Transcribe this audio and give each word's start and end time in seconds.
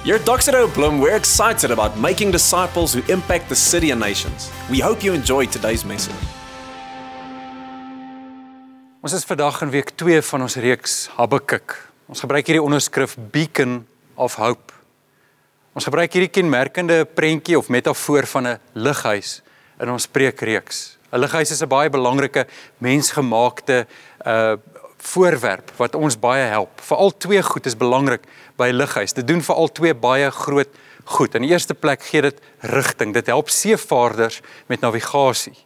Here 0.00 0.16
at 0.16 0.24
Doxa 0.24 0.52
Deo 0.52 0.66
Bloom, 0.66 0.98
we're 0.98 1.14
excited 1.14 1.70
about 1.70 1.98
making 2.00 2.30
disciples 2.30 2.94
who 2.94 3.02
impact 3.12 3.50
the 3.50 3.54
city 3.54 3.90
and 3.90 4.00
nations. 4.00 4.48
We 4.70 4.80
hope 4.80 5.04
you 5.04 5.12
enjoy 5.12 5.44
today's 5.44 5.84
message. 5.84 6.16
Ons 9.04 9.12
is 9.12 9.28
vandag 9.28 9.60
in 9.60 9.68
week 9.68 9.92
2 10.00 10.22
van 10.24 10.46
ons 10.46 10.56
reeks 10.56 10.94
Habakuk. 11.18 11.76
Ons 12.08 12.24
gebruik 12.24 12.48
hierdie 12.48 12.64
onderskrif 12.64 13.12
Beacon 13.28 13.82
of 14.16 14.40
Hope. 14.40 14.72
Ons 15.76 15.84
gebruik 15.84 16.16
hierdie 16.16 16.32
kenmerkende 16.32 17.04
prentjie 17.04 17.60
of 17.60 17.68
metafoor 17.68 18.24
van 18.24 18.56
'n 18.56 18.58
lighuis 18.72 19.42
in 19.84 19.92
ons 19.92 20.08
preekreeks. 20.08 20.96
'n 21.12 21.20
Lighuis 21.20 21.50
is 21.52 21.60
'n 21.60 21.68
baie 21.68 21.90
belangrike 21.90 22.46
mensgemaakte 22.80 23.84
uh 24.24 24.56
voorwerp 25.00 25.72
wat 25.76 25.94
ons 25.94 26.18
baie 26.20 26.44
help. 26.52 26.80
Veral 26.84 27.12
twee 27.16 27.42
goed 27.42 27.66
is 27.66 27.76
belangrik 27.76 28.26
by 28.60 28.70
lighuis. 28.74 29.16
Dit 29.16 29.26
doen 29.28 29.42
veral 29.42 29.72
twee 29.72 29.94
baie 29.94 30.30
groot 30.30 30.68
goed. 31.04 31.34
In 31.34 31.46
die 31.46 31.50
eerste 31.50 31.74
plek 31.74 32.04
gee 32.04 32.22
dit 32.22 32.40
rigting. 32.60 33.14
Dit 33.16 33.26
help 33.32 33.50
seevaarders 33.50 34.40
met 34.68 34.80
navigasie. 34.80 35.56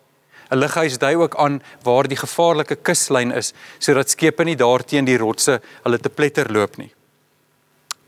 'n 0.51 0.61
Lighuis 0.61 0.99
dui 0.99 1.17
ook 1.17 1.37
aan 1.37 1.63
waar 1.83 2.09
die 2.09 2.17
gevaarlike 2.17 2.77
kuslyn 2.77 3.33
is 3.33 3.53
sodat 3.79 4.11
skepe 4.11 4.45
nie 4.45 4.57
daarteen 4.57 5.05
die 5.05 5.19
rotse 5.19 5.61
hulle 5.83 5.99
te 5.99 6.09
pletter 6.09 6.53
loop 6.53 6.77
nie. 6.77 6.93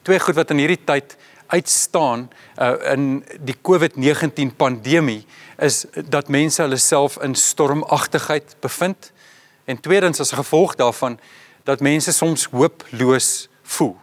Twee 0.02 0.20
goed 0.20 0.36
wat 0.36 0.50
in 0.50 0.60
hierdie 0.62 0.84
tyd 0.84 1.16
uitstaan 1.46 2.28
uh, 2.58 2.74
in 2.92 3.24
die 3.40 3.56
COVID-19 3.62 4.54
pandemie 4.56 5.24
is 5.62 5.86
dat 5.94 6.28
mense 6.28 6.62
hulle 6.62 6.78
self 6.78 7.18
in 7.22 7.34
stormagtigheid 7.34 8.56
bevind 8.60 9.12
en 9.66 9.80
tweedens 9.80 10.22
as 10.22 10.32
gevolg 10.32 10.74
daarvan 10.78 11.18
dat 11.66 11.82
mense 11.82 12.12
soms 12.14 12.46
hooploos 12.54 13.48
voel. 13.62 13.96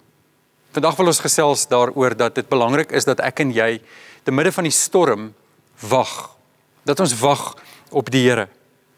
Vandag 0.76 0.98
wil 1.00 1.12
ons 1.12 1.22
gesels 1.24 1.68
daaroor 1.72 2.16
dat 2.18 2.36
dit 2.36 2.50
belangrik 2.50 2.92
is 2.92 3.08
dat 3.08 3.22
ek 3.24 3.44
en 3.46 3.54
jy 3.56 3.78
te 4.26 4.34
midde 4.34 4.52
van 4.52 4.68
die 4.68 4.76
storm 4.76 5.32
wag. 5.88 6.34
Dat 6.84 7.00
ons 7.00 7.16
wag 7.22 7.54
op 7.94 8.12
die 8.12 8.26
Here. 8.28 8.48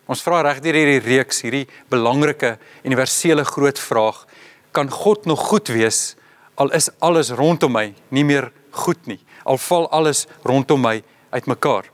Ons 0.09 0.21
vra 0.25 0.41
regdeur 0.45 0.77
hierdie 0.77 1.01
reeks 1.03 1.41
hierdie 1.45 1.65
belangrike 1.89 2.55
universele 2.85 3.45
groot 3.45 3.79
vraag: 3.81 4.25
Kan 4.71 4.89
God 4.89 5.25
nog 5.25 5.41
goed 5.49 5.69
wees 5.73 6.15
al 6.55 6.71
is 6.71 6.89
alles 7.03 7.33
rondom 7.35 7.73
my 7.75 7.89
nie 8.09 8.23
meer 8.23 8.51
goed 8.71 9.05
nie? 9.05 9.19
Al 9.43 9.57
val 9.57 9.89
alles 9.91 10.25
rondom 10.43 10.81
my 10.81 11.01
uitmekaar. 11.35 11.91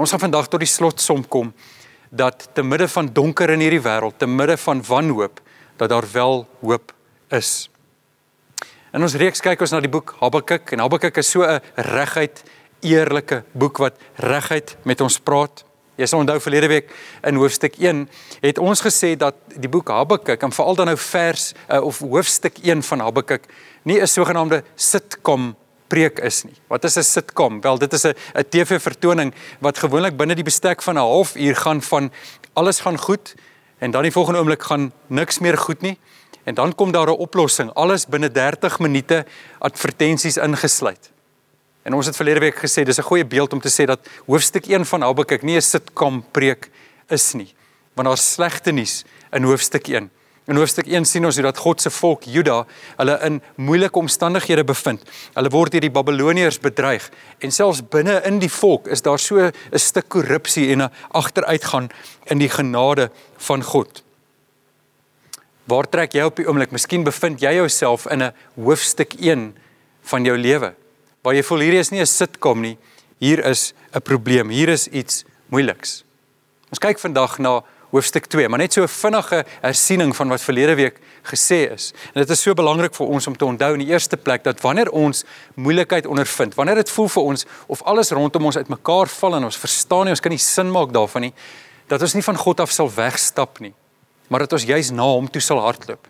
Ons 0.00 0.10
gaan 0.10 0.22
vandag 0.24 0.48
tot 0.48 0.62
die 0.62 0.70
slotsom 0.70 1.26
kom 1.28 1.52
dat 2.12 2.48
te 2.52 2.62
midde 2.62 2.88
van 2.92 3.08
donker 3.12 3.50
in 3.54 3.62
hierdie 3.64 3.80
wêreld, 3.80 4.18
te 4.20 4.28
midde 4.28 4.58
van 4.60 4.82
wanhoop, 4.84 5.40
dat 5.80 5.88
daar 5.88 6.04
wel 6.12 6.44
hoop 6.60 6.92
is. 7.32 7.70
In 8.92 9.00
ons 9.00 9.16
reeks 9.16 9.40
kyk 9.40 9.62
ons 9.64 9.72
na 9.72 9.80
die 9.80 9.88
boek 9.88 10.12
Habakuk 10.20 10.74
en 10.76 10.82
Habakuk 10.84 11.16
is 11.16 11.30
so 11.30 11.40
'n 11.42 11.60
reguit 11.76 12.42
eerlike 12.80 13.42
boek 13.52 13.78
wat 13.78 13.96
reguit 14.16 14.76
met 14.84 15.00
ons 15.00 15.18
praat. 15.18 15.64
Jy 15.96 16.06
sal 16.06 16.20
onthou 16.20 16.40
verlede 16.40 16.68
week 16.68 16.90
in 17.24 17.34
hoofstuk 17.34 17.78
1 17.78 18.08
het 18.40 18.58
ons 18.58 18.80
gesê 18.80 19.16
dat 19.16 19.34
die 19.56 19.68
boek 19.68 19.88
Habakuk 19.88 20.42
en 20.42 20.52
veral 20.52 20.74
dan 20.74 20.86
nou 20.86 20.96
vers 20.96 21.54
uh, 21.68 21.80
of 21.80 21.98
hoofstuk 21.98 22.58
1 22.62 22.82
van 22.82 23.00
Habakuk 23.00 23.48
nie 23.84 24.00
'n 24.00 24.06
sogenaamde 24.06 24.62
sitcom 24.74 25.56
preek 25.92 26.22
is 26.24 26.42
nie. 26.48 26.56
Wat 26.72 26.84
is 26.84 26.96
'n 26.96 27.02
sitcom? 27.02 27.60
Wel, 27.60 27.78
dit 27.78 27.92
is 27.92 28.04
'n 28.04 28.14
'n 28.34 28.48
TV-vertoning 28.48 29.34
wat 29.60 29.78
gewoonlik 29.78 30.16
binne 30.16 30.34
die 30.34 30.44
bestek 30.44 30.82
van 30.82 30.94
'n 30.94 31.04
halfuur 31.04 31.56
gaan 31.56 31.82
van 31.82 32.12
alles 32.52 32.80
gaan 32.80 32.98
goed 32.98 33.34
en 33.78 33.90
dan 33.90 34.02
die 34.02 34.12
volgende 34.12 34.38
oomblik 34.38 34.62
gaan 34.62 34.92
niks 35.06 35.38
meer 35.38 35.58
goed 35.58 35.80
nie 35.80 35.98
en 36.44 36.54
dan 36.54 36.74
kom 36.74 36.92
daar 36.92 37.08
'n 37.08 37.18
oplossing, 37.18 37.70
alles 37.74 38.06
binne 38.06 38.30
30 38.30 38.78
minute 38.78 39.26
advertensies 39.58 40.36
ingesluit. 40.36 41.10
En 41.82 41.94
ons 41.94 42.06
het 42.06 42.16
verlede 42.16 42.40
week 42.40 42.56
gesê 42.56 42.82
dis 42.84 42.98
'n 42.98 43.02
goeie 43.02 43.24
beeld 43.24 43.52
om 43.52 43.60
te 43.60 43.70
sê 43.70 43.84
dat 43.84 44.08
hoofstuk 44.26 44.66
1 44.66 44.86
van 44.86 45.02
Habakuk 45.02 45.42
nie 45.42 45.56
'n 45.56 45.62
sitcom 45.62 46.24
preek 46.30 46.70
is 47.08 47.32
nie, 47.32 47.54
want 47.94 48.08
daar's 48.08 48.32
slegte 48.32 48.70
nuus 48.70 49.04
in 49.32 49.42
hoofstuk 49.42 49.86
1. 49.88 50.10
In 50.50 50.58
hoofstuk 50.58 50.88
1 50.90 51.04
sien 51.06 51.24
ons 51.24 51.36
hoe 51.38 51.44
dat 51.44 51.58
God 51.62 51.80
se 51.80 51.90
volk 51.90 52.24
Juda 52.26 52.64
hulle 52.96 53.18
in 53.22 53.40
moeilike 53.56 53.98
omstandighede 53.98 54.64
bevind. 54.66 55.04
Hulle 55.36 55.52
word 55.54 55.72
deur 55.72 55.84
die 55.84 55.92
Babiloniërs 55.92 56.58
bedreig 56.62 57.10
en 57.40 57.54
selfs 57.54 57.82
binne 57.92 58.18
in 58.26 58.40
die 58.42 58.50
volk 58.50 58.90
is 58.90 59.02
daar 59.02 59.18
so 59.18 59.38
'n 59.38 59.78
stuk 59.78 60.08
korrupsie 60.08 60.72
en 60.72 60.82
'n 60.82 60.90
agteruitgang 61.12 61.90
in 62.26 62.38
die 62.38 62.48
genade 62.48 63.10
van 63.38 63.62
God. 63.62 64.02
Waar 65.64 65.88
trek 65.88 66.12
jy 66.12 66.22
op 66.22 66.36
die 66.36 66.46
oomblik? 66.48 66.72
Miskien 66.72 67.04
bevind 67.04 67.40
jy 67.40 67.54
jouself 67.54 68.06
in 68.06 68.22
'n 68.22 68.34
hoofstuk 68.56 69.14
1 69.20 69.54
van 70.02 70.24
jou 70.24 70.36
lewe 70.38 70.74
waar 71.22 71.36
jy 71.38 71.44
voel 71.46 71.62
hierdie 71.66 71.82
is 71.82 71.92
nie 71.94 72.02
'n 72.02 72.06
sitkom 72.06 72.60
nie. 72.60 72.78
Hier 73.18 73.44
is 73.46 73.74
'n 73.94 74.02
probleem. 74.02 74.48
Hier 74.48 74.68
is 74.68 74.88
iets 74.88 75.24
moeiliks. 75.48 76.04
Ons 76.68 76.78
kyk 76.78 76.98
vandag 76.98 77.38
na 77.38 77.62
hoofstuk 77.92 78.26
2, 78.32 78.48
maar 78.48 78.58
net 78.58 78.72
so 78.72 78.82
'n 78.82 78.88
vinnige 78.88 79.44
hersiening 79.60 80.16
van 80.16 80.28
wat 80.28 80.40
verlede 80.40 80.74
week 80.74 81.00
gesê 81.22 81.70
is. 81.72 81.92
En 82.14 82.20
dit 82.20 82.30
is 82.30 82.42
so 82.42 82.54
belangrik 82.54 82.94
vir 82.94 83.06
ons 83.06 83.26
om 83.26 83.36
te 83.36 83.44
onthou 83.44 83.72
in 83.72 83.78
die 83.78 83.92
eerste 83.92 84.16
plek 84.16 84.44
dat 84.44 84.60
wanneer 84.60 84.90
ons 84.90 85.24
moeilikheid 85.54 86.06
ondervind, 86.06 86.54
wanneer 86.54 86.74
dit 86.74 86.90
voel 86.90 87.08
vir 87.08 87.22
ons 87.22 87.46
of 87.66 87.82
alles 87.82 88.10
rondom 88.10 88.44
ons 88.44 88.56
uitmekaar 88.56 89.08
val 89.08 89.36
en 89.36 89.44
ons 89.44 89.56
verstaan 89.56 90.04
nie, 90.04 90.10
ons 90.10 90.20
kan 90.20 90.30
nie 90.30 90.38
sin 90.38 90.70
maak 90.70 90.92
daarvan 90.92 91.22
nie, 91.22 91.34
dat 91.86 92.00
ons 92.00 92.14
nie 92.14 92.22
van 92.22 92.36
God 92.36 92.60
af 92.60 92.70
sal 92.70 92.90
wegstap 92.94 93.60
nie, 93.60 93.74
maar 94.28 94.40
dat 94.40 94.52
ons 94.52 94.64
juis 94.64 94.90
na 94.90 95.02
hom 95.02 95.28
toe 95.28 95.42
sal 95.42 95.60
hardloop. 95.60 96.08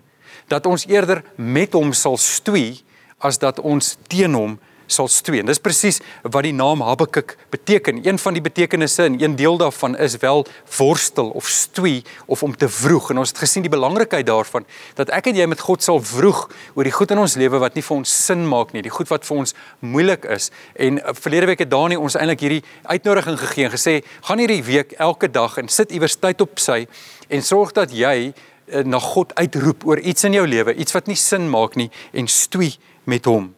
Dat 0.48 0.66
ons 0.66 0.86
eerder 0.86 1.22
met 1.36 1.72
hom 1.72 1.92
sal 1.92 2.16
stoei 2.16 2.82
as 3.18 3.38
dat 3.38 3.58
ons 3.58 3.96
teen 4.08 4.34
hom 4.34 4.58
sal 4.92 5.08
stoei. 5.08 5.40
En 5.40 5.50
dis 5.50 5.60
presies 5.62 6.00
wat 6.22 6.44
die 6.46 6.54
naam 6.56 6.82
Habakuk 6.84 7.36
beteken. 7.50 8.00
Een 8.06 8.18
van 8.18 8.36
die 8.36 8.42
betekenisse 8.44 9.06
en 9.08 9.18
een 9.22 9.36
deel 9.36 9.56
daarvan 9.60 9.96
is 9.96 10.16
wel 10.22 10.46
worstel 10.76 11.30
of 11.30 11.48
stoei 11.48 12.02
of 12.26 12.42
om 12.42 12.56
te 12.56 12.68
vroeg. 12.68 13.10
En 13.10 13.18
ons 13.18 13.28
het 13.28 13.38
gesien 13.38 13.62
die 13.62 13.72
belangrikheid 13.72 14.26
daarvan 14.26 14.66
dat 14.98 15.10
ek 15.14 15.30
en 15.32 15.40
jy 15.40 15.46
met 15.50 15.60
God 15.60 15.82
sal 15.82 16.00
vroeg 16.02 16.44
oor 16.74 16.86
die 16.88 16.94
goed 16.94 17.14
in 17.14 17.22
ons 17.22 17.36
lewe 17.40 17.60
wat 17.62 17.76
nie 17.78 17.84
vir 17.86 17.96
ons 17.96 18.16
sin 18.26 18.44
maak 18.48 18.72
nie, 18.74 18.84
die 18.84 18.92
goed 18.92 19.10
wat 19.12 19.26
vir 19.28 19.42
ons 19.44 19.54
moeilik 19.80 20.26
is. 20.32 20.50
En 20.74 21.00
uh, 21.00 21.14
verlede 21.18 21.50
week 21.52 21.64
het 21.64 21.72
Dani 21.72 21.98
ons 22.00 22.16
eintlik 22.18 22.44
hierdie 22.44 22.62
uitnodiging 22.90 23.38
gegee 23.40 23.68
en 23.68 23.74
gesê, 23.76 23.94
"Gaan 24.28 24.42
hierdie 24.42 24.62
week 24.64 24.92
elke 24.98 25.30
dag 25.30 25.56
en 25.58 25.68
sit 25.68 25.92
iewers 25.92 26.16
tyd 26.16 26.40
op 26.40 26.58
sy 26.58 26.86
en 27.28 27.42
sorg 27.42 27.72
dat 27.72 27.92
jy 27.92 28.32
uh, 28.32 28.84
na 28.84 28.98
God 28.98 29.34
uitroep 29.34 29.86
oor 29.86 29.98
iets 29.98 30.24
in 30.24 30.32
jou 30.32 30.46
lewe, 30.46 30.74
iets 30.74 30.92
wat 30.92 31.06
nie 31.06 31.16
sin 31.16 31.50
maak 31.50 31.76
nie 31.76 31.90
en 32.12 32.28
stoei 32.28 32.76
met 33.04 33.24
hom." 33.24 33.54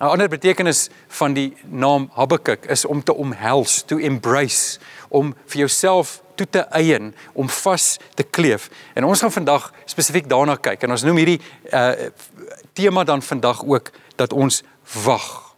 'n 0.00 0.04
Ander 0.10 0.28
betekenis 0.28 0.88
van 1.06 1.32
die 1.32 1.56
naam 1.70 2.10
Habakuk 2.12 2.64
is 2.66 2.84
om 2.84 3.02
te 3.02 3.14
omhels, 3.14 3.82
to 3.86 3.98
embrace, 3.98 4.78
om 5.08 5.34
vir 5.46 5.58
jouself 5.58 6.22
toe 6.34 6.46
te 6.50 6.64
eien, 6.74 7.14
om 7.32 7.48
vas 7.48 7.98
te 8.14 8.22
kleef. 8.22 8.70
En 8.94 9.04
ons 9.04 9.20
gaan 9.20 9.32
vandag 9.32 9.72
spesifiek 9.84 10.26
daarna 10.28 10.56
kyk 10.56 10.82
en 10.82 10.90
ons 10.90 11.04
noem 11.06 11.20
hierdie 11.22 11.40
uh 11.70 12.10
tema 12.74 13.04
dan 13.04 13.22
vandag 13.22 13.62
ook 13.64 13.92
dat 14.16 14.32
ons 14.32 14.62
wag. 15.04 15.54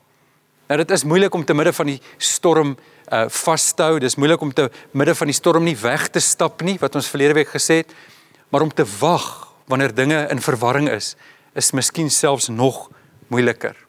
Nou 0.69 0.79
dit 0.85 0.91
is 0.91 1.05
moeilik 1.05 1.35
om 1.35 1.45
te 1.45 1.55
midde 1.55 1.73
van 1.73 1.87
die 1.87 2.01
storm 2.19 2.77
uh 3.13 3.25
vashou. 3.29 3.99
Dis 3.99 4.17
moeilik 4.21 4.41
om 4.41 4.53
te 4.53 4.69
midde 4.91 5.15
van 5.15 5.33
die 5.33 5.37
storm 5.37 5.65
nie 5.65 5.77
weg 5.81 6.09
te 6.09 6.21
stap 6.21 6.61
nie, 6.61 6.77
wat 6.81 6.95
ons 6.95 7.09
verlede 7.09 7.41
week 7.41 7.57
gesê 7.57 7.81
het, 7.81 7.97
maar 8.53 8.61
om 8.61 8.75
te 8.75 8.85
wag 9.01 9.49
wanneer 9.65 9.95
dinge 9.95 10.27
in 10.29 10.45
verwarring 10.45 10.93
is, 10.93 11.17
is 11.55 11.73
miskien 11.73 12.11
selfs 12.11 12.49
nog 12.49 12.91
moeiliker. 13.33 13.86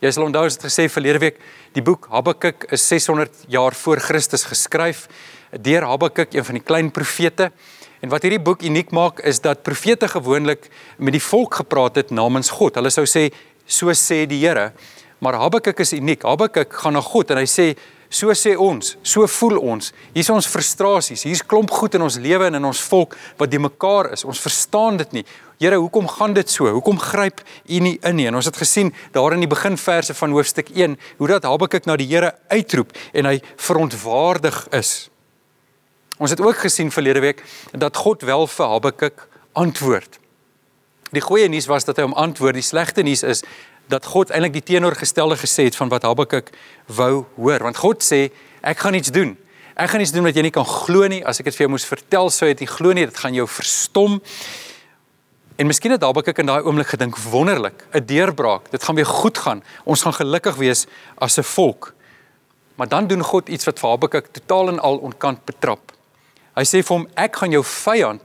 Jy 0.00 0.14
sal 0.16 0.24
onthou 0.24 0.46
as 0.48 0.54
dit 0.56 0.62
gesê 0.64 0.86
verlede 0.88 1.20
week, 1.20 1.40
die 1.76 1.82
boek 1.84 2.06
Habakuk 2.08 2.64
is 2.72 2.86
600 2.88 3.42
jaar 3.52 3.74
voor 3.76 4.00
Christus 4.00 4.46
geskryf 4.48 5.02
deur 5.52 5.84
Habakuk, 5.84 6.32
een 6.32 6.46
van 6.46 6.56
die 6.56 6.62
klein 6.64 6.88
profete. 6.88 7.50
En 8.00 8.08
wat 8.08 8.24
hierdie 8.24 8.40
boek 8.40 8.64
uniek 8.64 8.94
maak 8.96 9.20
is 9.28 9.42
dat 9.44 9.60
profete 9.66 10.08
gewoonlik 10.08 10.70
met 10.96 11.18
die 11.18 11.20
volk 11.20 11.58
gepraat 11.60 12.00
het 12.00 12.14
namens 12.16 12.48
God. 12.48 12.80
Hulle 12.80 12.88
sou 12.94 13.04
sê 13.04 13.26
so 13.68 13.92
sê 13.92 14.22
die 14.30 14.40
Here. 14.40 14.70
Maar 15.20 15.36
Habakuk 15.36 15.84
is 15.84 15.92
uniek. 15.92 16.24
Habakuk 16.24 16.80
gaan 16.80 16.96
na 16.96 17.04
God 17.04 17.34
en 17.34 17.42
hy 17.42 17.44
sê 17.44 17.74
so 18.10 18.34
sê 18.34 18.56
ons, 18.58 18.96
so 19.06 19.26
voel 19.38 19.60
ons. 19.62 19.92
Hier's 20.16 20.30
ons 20.34 20.48
frustrasies, 20.50 21.22
hier's 21.28 21.44
klomp 21.46 21.70
goed 21.70 21.94
in 21.94 22.02
ons 22.02 22.18
lewe 22.18 22.48
en 22.50 22.58
in 22.58 22.66
ons 22.66 22.82
volk 22.90 23.14
wat 23.38 23.52
die 23.52 23.60
mekaar 23.62 24.10
is. 24.16 24.26
Ons 24.26 24.42
verstaan 24.42 24.98
dit 24.98 25.20
nie. 25.20 25.24
Here, 25.60 25.76
hoekom 25.78 26.08
gaan 26.08 26.34
dit 26.34 26.50
so? 26.50 26.66
Hoekom 26.72 26.98
gryp 26.98 27.42
U 27.68 27.80
nie 27.84 27.98
in 28.02 28.16
nie? 28.16 28.26
En 28.26 28.38
ons 28.40 28.48
het 28.48 28.56
gesien 28.56 28.90
daar 29.14 29.36
in 29.36 29.44
die 29.44 29.50
beginverse 29.50 30.16
van 30.16 30.34
hoofstuk 30.34 30.72
1 30.74 30.96
hoe 31.18 31.28
dat 31.28 31.46
Habakuk 31.46 31.86
na 31.86 31.98
die 32.00 32.08
Here 32.10 32.32
uitroep 32.48 32.96
en 33.12 33.28
hy 33.28 33.36
verontwaardig 33.60 34.62
is. 34.76 35.10
Ons 36.18 36.34
het 36.34 36.40
ook 36.40 36.64
gesien 36.64 36.90
verlede 36.90 37.22
week 37.22 37.44
dat 37.72 37.96
God 37.96 38.24
wel 38.26 38.46
vir 38.48 38.72
Habakuk 38.74 39.28
antwoord. 39.52 40.18
Die 41.10 41.22
goeie 41.22 41.48
nuus 41.50 41.66
was 41.66 41.84
dat 41.84 41.98
hy 41.98 42.04
hom 42.06 42.14
antwoord. 42.14 42.54
Die 42.56 42.64
slegte 42.64 43.02
nuus 43.02 43.24
is 43.26 43.44
dat 43.90 44.06
God 44.06 44.30
eintlik 44.30 44.54
die 44.54 44.66
teenoorgestelde 44.72 45.36
gesê 45.40 45.66
het 45.68 45.76
van 45.76 45.90
wat 45.90 46.06
Habakuk 46.06 46.52
wou 46.86 47.24
hoor. 47.36 47.66
Want 47.66 47.80
God 47.82 48.04
sê, 48.06 48.28
ek 48.62 48.84
gaan 48.84 48.94
iets 48.94 49.10
doen. 49.14 49.34
Ek 49.74 49.90
gaan 49.90 50.04
iets 50.04 50.14
doen 50.14 50.26
wat 50.26 50.36
jy 50.36 50.46
nie 50.46 50.54
kan 50.54 50.66
glo 50.68 51.08
nie. 51.10 51.20
As 51.26 51.40
ek 51.42 51.50
dit 51.50 51.58
vir 51.58 51.66
jou 51.66 51.72
moes 51.74 51.86
vertel, 51.88 52.30
sou 52.30 52.48
jy 52.48 52.54
dit 52.54 52.66
nie 52.66 52.70
glo 52.70 52.94
nie. 52.96 53.06
Dit 53.10 53.18
gaan 53.18 53.36
jou 53.36 53.46
verstom. 53.50 54.18
En 55.60 55.68
miskien 55.68 55.92
het 55.92 56.04
Habakuk 56.06 56.38
in 56.40 56.48
daai 56.48 56.62
oomblik 56.62 56.94
gedink 56.94 57.18
wonderlik, 57.30 57.84
'n 57.92 58.06
deurbraak. 58.06 58.70
Dit 58.70 58.82
gaan 58.82 58.94
weer 58.94 59.06
goed 59.06 59.38
gaan. 59.38 59.62
Ons 59.84 60.02
gaan 60.02 60.14
gelukkig 60.14 60.56
wees 60.56 60.86
as 61.18 61.38
'n 61.38 61.42
volk. 61.42 61.94
Maar 62.76 62.88
dan 62.88 63.06
doen 63.06 63.22
God 63.22 63.48
iets 63.48 63.64
wat 63.64 63.78
vir 63.78 63.90
Habakuk 63.90 64.26
totaal 64.32 64.68
en 64.68 64.80
al 64.80 64.96
onkant 64.96 65.44
betrap. 65.44 65.92
Hy 66.56 66.64
sê 66.64 66.82
vir 66.82 66.96
hom: 66.96 67.08
"Ek 67.14 67.36
gaan 67.36 67.50
jou 67.50 67.64
vyand, 67.64 68.20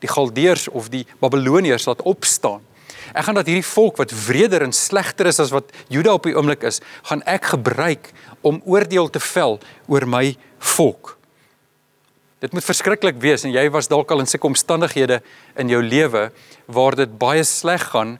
die 0.00 0.08
Galdeërs 0.08 0.68
of 0.68 0.88
die 0.92 1.06
Babiloniërs 1.20 1.86
laat 1.88 2.02
opstaan. 2.08 2.64
Ek 3.14 3.24
gaan 3.26 3.38
dat 3.38 3.46
hierdie 3.46 3.66
volk 3.66 4.00
wat 4.00 4.14
wreder 4.26 4.62
en 4.62 4.72
slegter 4.72 5.26
is 5.26 5.40
as 5.40 5.52
wat 5.54 5.72
Juda 5.88 6.12
op 6.16 6.28
die 6.28 6.36
oomblik 6.36 6.62
is, 6.68 6.80
gaan 7.08 7.22
ek 7.26 7.52
gebruik 7.54 8.12
om 8.40 8.62
oordeel 8.64 9.10
te 9.10 9.20
vel 9.20 9.58
oor 9.86 10.06
my 10.06 10.36
volk." 10.58 11.16
Dit 12.40 12.54
moet 12.56 12.64
verskriklik 12.64 13.18
wees 13.20 13.44
en 13.44 13.52
jy 13.52 13.66
was 13.70 13.90
dalk 13.90 14.10
al 14.10 14.22
in 14.22 14.28
sulke 14.30 14.48
omstandighede 14.48 15.20
in 15.60 15.68
jou 15.68 15.82
lewe 15.84 16.30
waar 16.72 16.96
dit 16.96 17.18
baie 17.20 17.44
sleg 17.44 17.84
gaan 17.92 18.16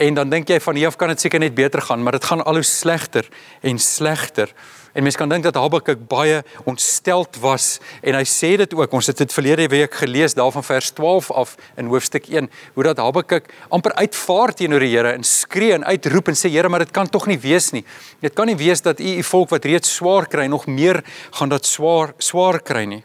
en 0.00 0.16
dan 0.16 0.32
dink 0.32 0.48
jy 0.48 0.58
van 0.64 0.78
hier 0.78 0.88
af 0.88 0.96
kan 0.98 1.12
dit 1.12 1.20
seker 1.20 1.42
net 1.42 1.54
beter 1.54 1.82
gaan, 1.84 2.02
maar 2.02 2.16
dit 2.16 2.24
gaan 2.24 2.42
al 2.42 2.58
hoe 2.58 2.66
slegter 2.66 3.28
en 3.60 3.78
slegter. 3.78 4.48
En 4.92 5.02
mens 5.02 5.16
kan 5.16 5.28
dink 5.30 5.44
dat 5.46 5.54
Habakuk 5.54 6.02
baie 6.10 6.40
ontsteld 6.64 7.36
was 7.42 7.78
en 8.02 8.16
hy 8.18 8.24
sê 8.26 8.56
dit 8.58 8.72
ook. 8.74 8.92
Ons 8.92 9.10
het 9.12 9.20
dit 9.22 9.32
verlede 9.32 9.68
week 9.70 9.94
gelees 10.02 10.34
daarvan 10.34 10.64
vers 10.66 10.90
12 10.96 11.30
af 11.30 11.54
in 11.78 11.90
hoofstuk 11.92 12.26
1 12.26 12.50
hoe 12.74 12.84
dat 12.84 12.98
Habakuk 12.98 13.46
amper 13.70 13.94
uitvaar 13.94 14.54
teenoor 14.54 14.82
die 14.82 14.90
Here 14.90 15.12
en 15.14 15.24
skree 15.24 15.72
en 15.76 15.86
uitroep 15.86 16.32
en 16.32 16.38
sê 16.38 16.50
Here, 16.50 16.68
maar 16.68 16.82
dit 16.82 16.90
kan 16.90 17.08
tog 17.08 17.28
nie 17.30 17.38
wees 17.38 17.70
nie. 17.70 17.84
Dit 18.20 18.34
kan 18.34 18.50
nie 18.50 18.58
wees 18.58 18.82
dat 18.82 19.00
u 19.00 19.16
u 19.20 19.22
volk 19.22 19.54
wat 19.54 19.64
reeds 19.64 19.94
swaar 19.94 20.26
kry 20.26 20.48
nog 20.50 20.66
meer 20.66 21.04
gaan 21.38 21.48
dat 21.48 21.66
swaar 21.66 22.14
swaar 22.18 22.58
kry 22.60 22.84
nie. 22.84 23.04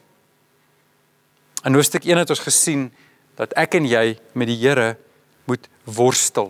In 1.65 1.73
hoofstuk 1.73 2.05
1 2.05 2.17
het 2.17 2.29
ons 2.29 2.45
gesien 2.45 2.89
dat 3.37 3.53
ek 3.53 3.77
en 3.77 3.85
jy 3.85 4.17
met 4.33 4.49
die 4.49 4.57
Here 4.57 4.95
moet 5.45 5.69
worstel. 5.85 6.49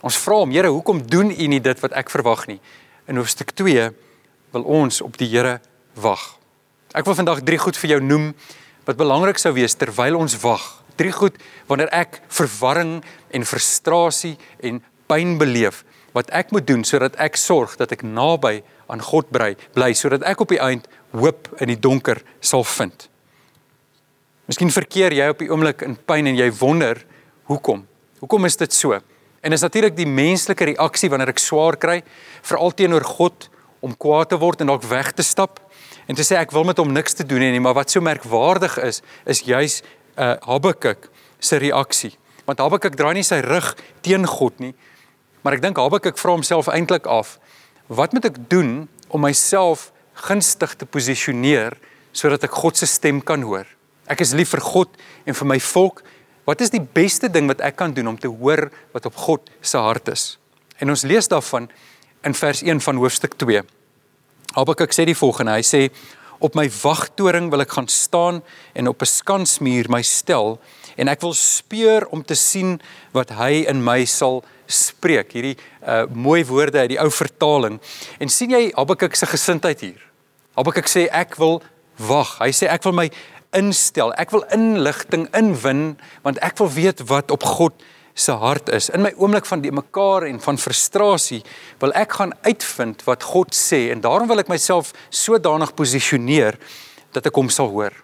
Ons 0.00 0.18
vra 0.22 0.38
hom, 0.44 0.54
Here, 0.54 0.70
hoekom 0.70 1.02
doen 1.10 1.30
U 1.30 1.46
nie 1.50 1.60
dit 1.60 1.82
wat 1.82 1.92
ek 1.98 2.10
verwag 2.12 2.46
nie? 2.46 2.60
In 3.10 3.18
hoofstuk 3.18 3.50
2 3.58 3.90
wil 4.54 4.66
ons 4.66 5.00
op 5.04 5.16
die 5.20 5.28
Here 5.30 5.58
wag. 5.94 6.22
Ek 6.94 7.06
wil 7.06 7.14
vandag 7.18 7.44
drie 7.46 7.58
goed 7.60 7.78
vir 7.78 7.96
jou 7.96 8.00
noem 8.02 8.32
wat 8.88 8.98
belangrik 8.98 9.38
sou 9.38 9.52
wees 9.54 9.76
terwyl 9.78 10.18
ons 10.18 10.34
wag. 10.42 10.64
Drie 10.98 11.12
goed 11.14 11.36
wanneer 11.70 11.90
ek 11.94 12.20
verwarring 12.28 12.98
en 13.30 13.46
frustrasie 13.46 14.36
en 14.66 14.82
pyn 15.10 15.36
beleef 15.38 15.84
wat 16.16 16.30
ek 16.34 16.50
moet 16.50 16.66
doen 16.66 16.82
sodat 16.86 17.14
ek 17.22 17.38
sorg 17.38 17.76
dat 17.78 17.92
ek 17.94 18.02
naby 18.02 18.60
aan 18.90 19.02
God 19.04 19.30
bly, 19.30 19.54
bly 19.76 19.92
sodat 19.94 20.24
ek 20.26 20.42
op 20.42 20.50
die 20.50 20.62
eind 20.62 20.88
hoop 21.14 21.46
in 21.62 21.70
die 21.70 21.78
donker 21.78 22.18
sal 22.42 22.66
vind. 22.66 23.06
Miskien 24.50 24.72
verkeer 24.74 25.14
jy 25.14 25.28
op 25.30 25.38
die 25.38 25.50
oomblik 25.50 25.84
in 25.86 25.94
pyn 25.94 26.26
en 26.26 26.38
jy 26.38 26.48
wonder 26.58 26.98
hoekom? 27.46 27.84
Hoekom 28.18 28.48
is 28.48 28.58
dit 28.58 28.74
so? 28.74 28.98
En 29.40 29.54
is 29.54 29.62
natuurlik 29.62 29.94
die 29.96 30.08
menslike 30.10 30.72
reaksie 30.72 31.08
wanneer 31.12 31.30
ek 31.30 31.40
swaar 31.40 31.78
kry, 31.80 32.00
veral 32.42 32.74
teenoor 32.74 33.06
God 33.06 33.46
om 33.80 33.96
kwaad 33.96 34.30
te 34.32 34.38
word 34.40 34.60
en 34.60 34.70
dalk 34.72 34.84
weg 34.88 35.12
te 35.16 35.24
stap 35.26 35.60
en 36.08 36.18
te 36.18 36.24
sê 36.26 36.36
ek 36.40 36.52
wil 36.54 36.66
met 36.68 36.78
hom 36.80 36.92
niks 36.92 37.16
te 37.16 37.26
doen 37.26 37.42
hê 37.42 37.50
nie, 37.54 37.62
maar 37.62 37.76
wat 37.78 37.92
so 37.92 38.02
merkwaardig 38.04 38.76
is, 38.82 39.00
is 39.30 39.44
juis 39.46 39.80
uh, 40.16 40.34
Habakuk 40.42 41.08
se 41.38 41.60
reaksie. 41.62 42.12
Want 42.48 42.60
Habakuk 42.60 42.96
draai 42.98 43.14
nie 43.20 43.26
sy 43.26 43.40
rug 43.44 43.72
teen 44.04 44.26
God 44.28 44.58
nie, 44.62 44.72
maar 45.44 45.56
ek 45.56 45.64
dink 45.64 45.78
Habakuk 45.80 46.18
vra 46.20 46.34
homself 46.34 46.70
eintlik 46.72 47.06
af, 47.10 47.38
wat 47.88 48.14
moet 48.16 48.28
ek 48.30 48.40
doen 48.50 48.88
om 49.10 49.24
myself 49.24 49.90
gunstig 50.26 50.76
te 50.78 50.86
posisioneer 50.86 51.78
sodat 52.12 52.44
ek 52.48 52.58
God 52.58 52.80
se 52.80 52.90
stem 52.90 53.22
kan 53.22 53.44
hoor? 53.46 53.68
Ek 54.10 54.22
is 54.24 54.34
lief 54.34 54.50
vir 54.56 54.64
God 54.66 54.98
en 55.28 55.36
vir 55.38 55.46
my 55.46 55.60
volk. 55.62 56.02
Wat 56.48 56.62
is 56.64 56.72
die 56.74 56.82
beste 56.82 57.30
ding 57.30 57.46
wat 57.46 57.62
ek 57.62 57.78
kan 57.78 57.94
doen 57.94 58.10
om 58.10 58.18
te 58.18 58.30
hoor 58.30 58.66
wat 58.94 59.06
op 59.06 59.18
God 59.28 59.50
se 59.62 59.78
hart 59.78 60.10
is? 60.10 60.34
En 60.82 60.90
ons 60.90 61.04
lees 61.06 61.30
daarvan 61.30 61.68
in 62.22 62.34
vers 62.34 62.62
1 62.62 62.80
van 62.80 62.96
hoofstuk 62.96 63.34
2. 63.36 63.62
Habakuk 64.54 64.92
sê 64.92 65.06
die 65.08 65.16
volgende. 65.16 65.54
Hy 65.56 65.64
sê 65.64 65.82
op 66.40 66.56
my 66.56 66.66
wagtoring 66.82 67.50
wil 67.52 67.62
ek 67.64 67.74
gaan 67.76 67.88
staan 67.88 68.40
en 68.72 68.88
op 68.88 69.02
'n 69.02 69.06
skansmuur 69.06 69.88
my 69.88 70.02
stel 70.02 70.58
en 70.96 71.08
ek 71.08 71.20
wil 71.20 71.34
speur 71.34 72.06
om 72.08 72.24
te 72.24 72.34
sien 72.34 72.80
wat 73.12 73.30
hy 73.30 73.64
in 73.68 73.84
my 73.84 74.04
sal 74.04 74.44
spreek. 74.66 75.32
Hierdie 75.32 75.56
uh 75.86 76.06
mooi 76.12 76.44
woorde 76.44 76.78
uit 76.78 76.88
die 76.88 77.00
ou 77.00 77.10
vertaling. 77.10 77.80
En 78.18 78.28
sien 78.28 78.50
jy 78.50 78.72
Habakuk 78.76 79.14
se 79.14 79.26
gesindheid 79.26 79.80
hier? 79.80 80.00
Habakuk 80.56 80.88
sê 80.88 81.08
ek 81.12 81.36
wil 81.36 81.62
wag. 81.96 82.38
Hy 82.38 82.50
sê 82.50 82.66
ek 82.68 82.84
wil 82.84 82.92
my 82.92 83.10
instel. 83.52 84.12
Ek 84.16 84.30
wil 84.30 84.44
inligting 84.52 85.28
inwin 85.36 85.98
want 86.22 86.38
ek 86.38 86.58
wil 86.58 86.70
weet 86.70 87.00
wat 87.08 87.30
op 87.30 87.42
God 87.42 87.72
se 88.20 88.34
hart 88.36 88.68
is. 88.76 88.90
In 88.94 89.04
my 89.04 89.12
oomblik 89.16 89.46
van 89.48 89.62
die 89.64 89.72
mekaar 89.74 90.26
en 90.28 90.40
van 90.44 90.58
frustrasie 90.60 91.40
wil 91.80 91.94
ek 91.98 92.18
gaan 92.18 92.34
uitvind 92.46 93.04
wat 93.08 93.24
God 93.32 93.56
sê 93.56 93.88
en 93.94 94.02
daarom 94.04 94.28
wil 94.30 94.42
ek 94.42 94.52
myself 94.52 94.92
sodanig 95.08 95.72
posisioneer 95.78 96.58
dat 97.14 97.26
ek 97.26 97.40
hom 97.40 97.50
sal 97.52 97.72
hoor. 97.72 97.96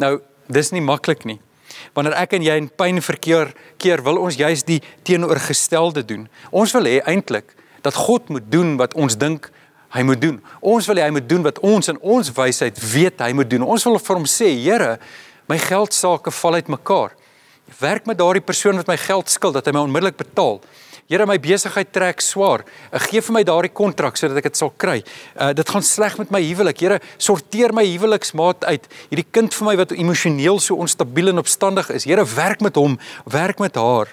Nou, 0.00 0.18
dis 0.48 0.72
nie 0.72 0.84
maklik 0.84 1.26
nie. 1.28 1.38
Wanneer 1.94 2.16
ek 2.18 2.34
en 2.38 2.44
jy 2.46 2.56
in 2.58 2.70
pyn 2.70 3.00
verkeer 3.04 3.52
keer, 3.78 4.02
wil 4.06 4.20
ons 4.22 4.38
juis 4.38 4.64
die 4.66 4.80
teenoorgestelde 5.06 6.04
doen. 6.06 6.26
Ons 6.50 6.74
wil 6.76 6.88
hê 6.88 6.98
eintlik 7.06 7.54
dat 7.84 7.98
God 8.08 8.30
moet 8.32 8.48
doen 8.50 8.76
wat 8.80 8.96
ons 8.98 9.16
dink 9.18 9.50
hy 9.94 10.02
moet 10.04 10.20
doen. 10.20 10.40
Ons 10.60 10.88
wil 10.88 11.00
hê 11.00 11.06
hy 11.06 11.14
moet 11.14 11.28
doen 11.28 11.44
wat 11.46 11.60
ons 11.64 11.92
in 11.92 12.00
ons 12.00 12.32
wysheid 12.36 12.80
weet 12.92 13.22
hy 13.24 13.32
moet 13.36 13.50
doen. 13.50 13.64
Ons 13.64 13.86
wil 13.88 14.00
vir 14.00 14.20
hom 14.20 14.28
sê, 14.28 14.50
Here, 14.56 14.96
my 15.48 15.58
geld 15.62 15.96
sake 15.96 16.32
val 16.34 16.58
uitmekaar. 16.60 17.14
Werk 17.76 18.06
met 18.08 18.18
daardie 18.18 18.44
persoon 18.44 18.76
wat 18.80 18.88
my 18.88 18.96
geld 18.96 19.28
skuld 19.28 19.54
dat 19.58 19.66
hy 19.68 19.74
my 19.76 19.84
onmiddellik 19.84 20.16
betaal. 20.16 20.60
Here, 21.08 21.24
my 21.24 21.38
besigheid 21.40 21.88
trek 21.92 22.20
swaar. 22.20 22.66
Ek 22.92 23.06
gee 23.08 23.22
vir 23.24 23.34
my 23.38 23.42
daardie 23.46 23.72
kontrak 23.72 24.18
sodat 24.20 24.42
ek 24.42 24.50
dit 24.50 24.58
sal 24.60 24.72
kry. 24.76 24.98
Uh 25.40 25.54
dit 25.56 25.70
gaan 25.72 25.84
sleg 25.84 26.18
met 26.20 26.32
my 26.34 26.40
huwelik. 26.44 26.82
Here, 26.84 26.98
sorteer 27.16 27.72
my 27.72 27.84
huweliksmaat 27.86 28.66
uit. 28.68 28.88
Hierdie 29.08 29.24
kind 29.32 29.56
vir 29.56 29.68
my 29.70 29.74
wat 29.80 29.94
emosioneel 29.96 30.60
so 30.60 30.76
onstabiel 30.76 31.32
en 31.32 31.40
opstandig 31.40 31.88
is. 31.96 32.04
Here, 32.08 32.24
werk 32.36 32.60
met 32.64 32.76
hom, 32.76 32.98
werk 33.24 33.60
met 33.64 33.80
haar. 33.80 34.12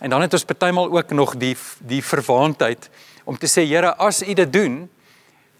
En 0.00 0.12
dan 0.12 0.24
het 0.24 0.32
ons 0.36 0.48
partymal 0.48 0.88
ook 0.92 1.12
nog 1.12 1.36
die 1.40 1.54
die 1.84 2.00
verwaandheid 2.04 2.88
om 3.28 3.36
te 3.36 3.48
sê 3.48 3.66
Here, 3.68 3.92
as 4.00 4.22
U 4.24 4.32
dit 4.32 4.52
doen, 4.52 4.86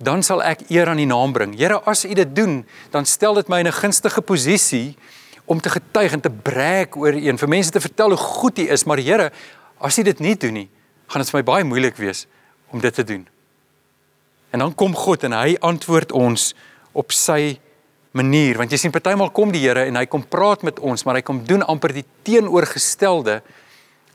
dan 0.01 0.25
sal 0.25 0.41
ek 0.45 0.65
eer 0.73 0.89
aan 0.89 1.01
U 1.01 1.05
naam 1.09 1.37
bring. 1.37 1.53
Here, 1.61 1.81
as 1.85 2.05
U 2.09 2.15
dit 2.17 2.33
doen, 2.37 2.63
dan 2.93 3.05
stel 3.05 3.37
dit 3.37 3.53
my 3.53 3.61
in 3.61 3.69
'n 3.69 3.81
gunstige 3.85 4.25
posisie 4.25 4.97
om 5.47 5.61
te 5.63 5.71
getuig 5.71 6.13
en 6.13 6.21
te 6.21 6.31
breek 6.31 6.97
oor 6.97 7.15
U 7.15 7.29
en 7.31 7.39
vir 7.39 7.49
mense 7.49 7.71
te 7.73 7.83
vertel 7.83 8.15
hoe 8.15 8.19
goed 8.21 8.59
U 8.59 8.67
is, 8.69 8.85
maar 8.85 9.03
Here, 9.03 9.31
as 9.79 9.99
U 9.99 10.03
dit 10.07 10.21
nie 10.21 10.35
doen 10.37 10.55
nie, 10.63 10.69
gaan 11.07 11.23
dit 11.23 11.31
vir 11.31 11.41
my 11.41 11.47
baie 11.47 11.65
moeilik 11.65 11.97
wees 12.01 12.27
om 12.75 12.83
dit 12.83 12.95
te 12.95 13.05
doen. 13.07 13.27
En 14.51 14.65
dan 14.65 14.75
kom 14.75 14.95
God 14.97 15.25
en 15.29 15.37
hy 15.37 15.57
antwoord 15.61 16.13
ons 16.17 16.51
op 16.97 17.13
sy 17.15 17.59
manier 18.17 18.57
want 18.57 18.73
jy 18.73 18.79
sien 18.81 18.95
partymal 18.95 19.31
kom 19.37 19.53
die 19.53 19.63
Here 19.67 19.87
en 19.87 19.99
hy 20.01 20.07
kom 20.11 20.25
praat 20.25 20.65
met 20.67 20.81
ons 20.81 21.05
maar 21.05 21.19
hy 21.19 21.25
kom 21.27 21.43
doen 21.47 21.65
amper 21.67 21.93
die 21.93 22.07
teenoorgestelde 22.27 23.43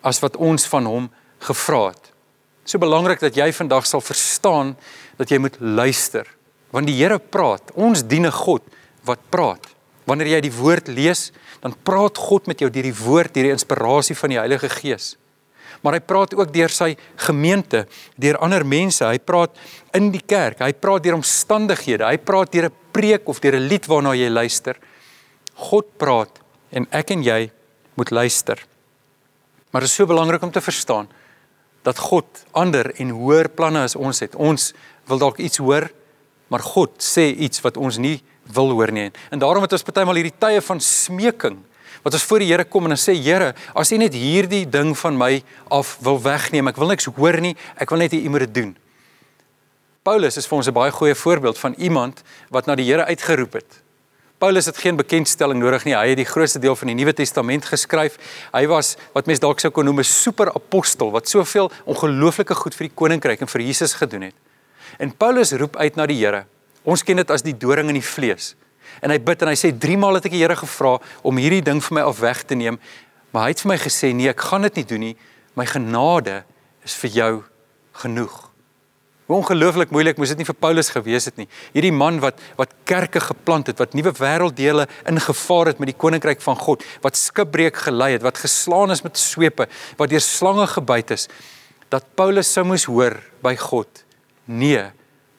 as 0.01 0.19
wat 0.23 0.39
ons 0.41 0.65
van 0.71 0.89
hom 0.89 1.09
gevra 1.45 1.91
het. 1.91 2.11
So 2.65 2.81
belangrik 2.81 3.21
dat 3.21 3.37
jy 3.37 3.49
vandag 3.53 3.87
sal 3.89 4.01
verstaan 4.01 4.75
dat 5.19 5.31
jy 5.31 5.39
moet 5.41 5.57
luister. 5.59 6.25
Want 6.71 6.87
die 6.87 6.95
Here 6.97 7.19
praat. 7.19 7.73
Ons 7.75 8.03
dien 8.07 8.25
'n 8.25 8.31
God 8.31 8.63
wat 9.03 9.19
praat. 9.29 9.65
Wanneer 10.05 10.27
jy 10.27 10.41
die 10.41 10.53
woord 10.53 10.87
lees, 10.87 11.31
dan 11.61 11.75
praat 11.83 12.17
God 12.17 12.47
met 12.47 12.59
jou 12.59 12.69
deur 12.69 12.83
die 12.83 12.95
woord, 12.95 13.33
deur 13.33 13.49
die 13.49 13.55
inspirasie 13.55 14.15
van 14.17 14.33
die 14.33 14.39
Heilige 14.39 14.69
Gees. 14.69 15.15
Maar 15.81 15.97
hy 15.97 16.01
praat 16.05 16.33
ook 16.37 16.51
deur 16.53 16.73
sy 16.73 16.93
gemeente, 17.25 17.85
deur 18.21 18.37
ander 18.43 18.65
mense. 18.67 19.05
Hy 19.05 19.17
praat 19.17 19.57
in 19.97 20.11
die 20.13 20.21
kerk. 20.21 20.61
Hy 20.61 20.73
praat 20.77 21.05
deur 21.05 21.17
omstandighede. 21.17 22.05
Hy 22.05 22.19
praat 22.21 22.51
deur 22.53 22.69
'n 22.69 22.75
preek 22.93 23.27
of 23.29 23.39
deur 23.39 23.55
'n 23.55 23.67
lied 23.67 23.85
waarna 23.87 24.13
jy 24.13 24.29
luister. 24.29 24.77
God 25.55 25.97
praat 25.97 26.39
en 26.71 26.87
ek 26.91 27.11
en 27.11 27.23
jy 27.23 27.51
moet 27.95 28.11
luister. 28.11 28.57
Maar 29.71 29.81
dit 29.81 29.89
is 29.89 29.95
so 29.95 30.05
belangrik 30.05 30.41
om 30.43 30.51
te 30.51 30.61
verstaan 30.61 31.07
dat 31.83 31.97
God 31.97 32.25
ander 32.51 32.91
en 32.99 33.09
hoër 33.09 33.49
planne 33.49 33.83
as 33.83 33.95
ons 33.95 34.19
het. 34.19 34.35
Ons 34.35 34.73
wil 35.07 35.17
dalk 35.17 35.37
iets 35.37 35.57
hoor, 35.57 35.89
maar 36.47 36.59
God 36.59 37.01
sê 37.01 37.31
iets 37.33 37.61
wat 37.61 37.77
ons 37.77 37.97
nie 37.97 38.21
wil 38.53 38.71
hoor 38.71 38.91
nie. 38.91 39.11
En 39.31 39.39
daarom 39.39 39.61
het 39.61 39.73
ons 39.73 39.83
partymal 39.83 40.15
hierdie 40.15 40.37
tye 40.39 40.61
van 40.61 40.79
smeking 40.79 41.59
wat 42.03 42.13
ons 42.17 42.23
voor 42.23 42.41
die 42.41 42.49
Here 42.49 42.65
kom 42.65 42.87
en 42.87 42.95
dan 42.95 43.01
sê 43.01 43.13
Here, 43.13 43.53
as 43.77 43.91
U 43.93 43.97
net 43.97 44.15
hierdie 44.17 44.65
ding 44.69 44.95
van 44.97 45.17
my 45.17 45.43
af 45.69 45.97
wil 46.01 46.17
wegneem, 46.21 46.67
ek 46.71 46.79
wil 46.81 46.89
niks 46.93 47.05
hoor 47.05 47.37
nie, 47.43 47.55
ek 47.77 47.93
wil 47.93 48.01
net 48.01 48.15
U 48.17 48.29
moet 48.29 48.47
dit 48.47 48.55
doen. 48.61 48.71
Paulus 50.01 50.37
is 50.37 50.47
vir 50.49 50.57
ons 50.57 50.67
'n 50.67 50.73
baie 50.73 50.91
goeie 50.91 51.15
voorbeeld 51.15 51.57
van 51.57 51.73
iemand 51.77 52.23
wat 52.49 52.65
na 52.65 52.75
die 52.75 52.85
Here 52.85 53.05
uitgeroep 53.05 53.53
het. 53.53 53.81
Paulus 54.41 54.65
het 54.65 54.77
geen 54.77 54.95
bekendstelling 54.95 55.59
nodig 55.59 55.83
nie. 55.85 55.93
Hy 55.93 56.07
het 56.07 56.17
die 56.17 56.25
grootste 56.25 56.59
deel 56.59 56.75
van 56.75 56.87
die 56.87 56.95
Nuwe 56.95 57.13
Testament 57.13 57.65
geskryf. 57.65 58.17
Hy 58.51 58.65
was 58.65 58.95
wat 59.13 59.27
mense 59.29 59.41
dalk 59.43 59.59
sou 59.59 59.69
kon 59.69 59.85
noem 59.85 59.99
'n 59.99 60.03
superapostel 60.03 61.11
wat 61.11 61.29
soveel 61.29 61.71
ongelooflike 61.85 62.55
goed 62.55 62.73
vir 62.73 62.87
die 62.87 62.95
koninkryk 62.95 63.41
en 63.41 63.47
vir 63.47 63.61
Jesus 63.61 63.93
gedoen 63.93 64.21
het. 64.21 64.35
En 64.97 65.15
Paulus 65.15 65.51
roep 65.51 65.77
uit 65.77 65.95
na 65.95 66.07
die 66.07 66.25
Here. 66.25 66.45
Ons 66.83 67.03
ken 67.05 67.21
dit 67.21 67.31
as 67.33 67.45
die 67.45 67.55
doring 67.57 67.91
in 67.91 67.99
die 67.99 68.05
vlees. 68.05 68.55
En 69.01 69.13
hy 69.13 69.19
bid 69.23 69.43
en 69.43 69.51
hy 69.51 69.57
sê 69.59 69.71
drie 69.71 69.97
maal 69.99 70.17
het 70.17 70.27
ek 70.27 70.35
die 70.35 70.43
Here 70.43 70.57
gevra 70.57 70.97
om 71.27 71.39
hierdie 71.39 71.63
ding 71.65 71.81
vir 71.83 71.99
my 71.99 72.05
af 72.09 72.21
weg 72.21 72.43
te 72.49 72.57
neem. 72.57 72.79
Maar 73.31 73.47
hy 73.47 73.55
het 73.55 73.63
vir 73.63 73.71
my 73.71 73.79
gesê 73.81 74.11
nee, 74.15 74.31
ek 74.31 74.47
gaan 74.49 74.67
dit 74.67 74.81
nie 74.81 74.87
doen 74.89 75.05
nie. 75.09 75.17
My 75.55 75.67
genade 75.69 76.41
is 76.87 76.95
vir 76.99 77.13
jou 77.15 77.33
genoeg. 78.01 78.37
Hoe 79.31 79.37
ongelooflik 79.37 79.93
moeilik 79.95 80.17
moes 80.19 80.33
dit 80.33 80.41
nie 80.41 80.47
vir 80.47 80.57
Paulus 80.59 80.89
gewees 80.91 81.29
het 81.29 81.37
nie. 81.39 81.47
Hierdie 81.71 81.93
man 81.95 82.17
wat 82.23 82.41
wat 82.59 82.73
kerke 82.89 83.21
geplant 83.23 83.69
het, 83.71 83.79
wat 83.79 83.93
nuwe 83.95 84.11
wêrelddele 84.17 84.89
ingevaar 85.07 85.71
het 85.71 85.79
met 85.79 85.93
die 85.93 85.95
koninkryk 85.95 86.43
van 86.43 86.57
God, 86.59 86.83
wat 87.05 87.19
skipbreek 87.19 87.79
gelei 87.85 88.17
het, 88.17 88.25
wat 88.25 88.41
geslaan 88.43 88.91
is 88.91 89.05
met 89.05 89.19
swepe, 89.19 89.69
wat 90.01 90.11
deur 90.11 90.23
slange 90.25 90.67
gebyt 90.73 91.15
is, 91.15 91.29
dat 91.87 92.09
Paulus 92.19 92.51
sou 92.51 92.65
moes 92.67 92.89
hoor 92.91 93.15
by 93.43 93.55
God. 93.59 94.03
Nee, 94.51 94.89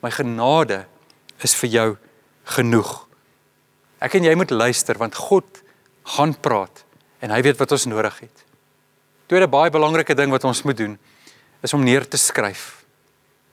my 0.00 0.12
genade 0.14 0.87
is 1.44 1.54
vir 1.54 1.70
jou 1.70 1.88
genoeg. 2.56 2.92
Ek 4.02 4.14
en 4.18 4.26
jy 4.26 4.34
moet 4.38 4.50
luister 4.50 4.99
want 4.99 5.14
God 5.14 5.62
gaan 6.16 6.34
praat 6.34 6.84
en 7.22 7.30
hy 7.30 7.40
weet 7.42 7.61
wat 7.61 7.72
ons 7.72 7.87
nodig 7.87 8.18
het. 8.25 8.44
Tweede 9.30 9.49
baie 9.49 9.70
belangrike 9.70 10.16
ding 10.18 10.32
wat 10.34 10.44
ons 10.44 10.64
moet 10.66 10.76
doen 10.76 10.96
is 11.62 11.75
om 11.75 11.84
neer 11.84 12.04
te 12.08 12.18
skryf. 12.18 12.82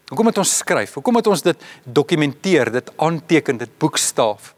Hoekom 0.10 0.26
moet 0.26 0.42
ons 0.42 0.56
skryf? 0.64 0.96
Hoekom 0.98 1.20
moet 1.20 1.28
ons 1.30 1.44
dit 1.46 1.66
dokumenteer, 1.86 2.72
dit 2.74 2.90
aanteken, 2.98 3.60
dit 3.62 3.76
boekstaaf? 3.78 4.56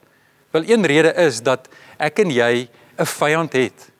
Wel 0.55 0.69
een 0.69 0.88
rede 0.88 1.11
is 1.19 1.41
dat 1.43 1.67
ek 2.00 2.23
en 2.23 2.31
jy 2.31 2.69
'n 2.97 3.05
vyand 3.05 3.53
het. 3.53 3.91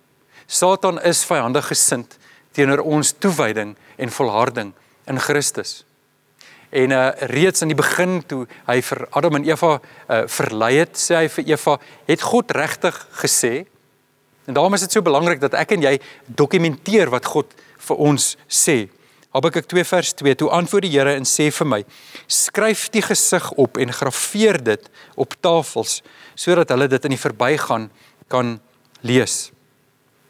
Satan 0.47 1.01
is 1.01 1.25
vyandig 1.25 1.67
gesind 1.67 2.17
teenoor 2.51 2.79
ons 2.79 3.11
toewyding 3.11 3.75
en 3.97 4.09
volharding 4.09 4.73
in 5.07 5.19
Christus. 5.19 5.83
En 6.72 6.92
uh 6.96 7.10
reeds 7.32 7.62
aan 7.62 7.72
die 7.74 7.80
begin 7.80 8.22
toe 8.24 8.46
hy 8.68 8.80
vir 8.82 9.04
Adam 9.12 9.36
en 9.42 9.48
Eva 9.48 9.74
uh 10.08 10.24
verlei 10.32 10.78
het, 10.80 10.96
sê 10.96 11.18
hy 11.20 11.28
vir 11.28 11.51
Eva, 11.51 11.78
het 12.08 12.24
God 12.24 12.51
regtig 12.56 12.98
gesê? 13.24 13.54
En 14.48 14.56
daarom 14.56 14.74
is 14.74 14.86
dit 14.88 14.92
so 14.96 15.04
belangrik 15.04 15.44
dat 15.44 15.54
ek 15.60 15.75
en 15.75 15.84
jy 15.84 15.98
dokumenteer 16.25 17.12
wat 17.12 17.28
God 17.28 17.51
vir 17.88 18.01
ons 18.08 18.34
sê. 18.48 18.88
Habakuk 19.32 19.68
2 19.72 19.84
vers 19.88 20.13
2: 20.20 20.36
Toe 20.36 20.50
antwoord 20.51 20.88
die 20.88 20.92
Here 20.92 21.13
en 21.16 21.28
sê 21.28 21.48
vir 21.56 21.68
my: 21.68 21.82
Skryf 22.28 22.90
die 22.92 23.04
gesig 23.04 23.51
op 23.60 23.80
en 23.80 23.94
grafeer 23.96 24.60
dit 24.63 24.90
op 25.16 25.36
tafels 25.40 26.01
sodat 26.36 26.72
hulle 26.74 26.88
dit 26.92 27.06
in 27.06 27.13
die 27.13 27.22
verbygaan 27.22 27.90
kan 28.32 28.58
lees. 29.08 29.51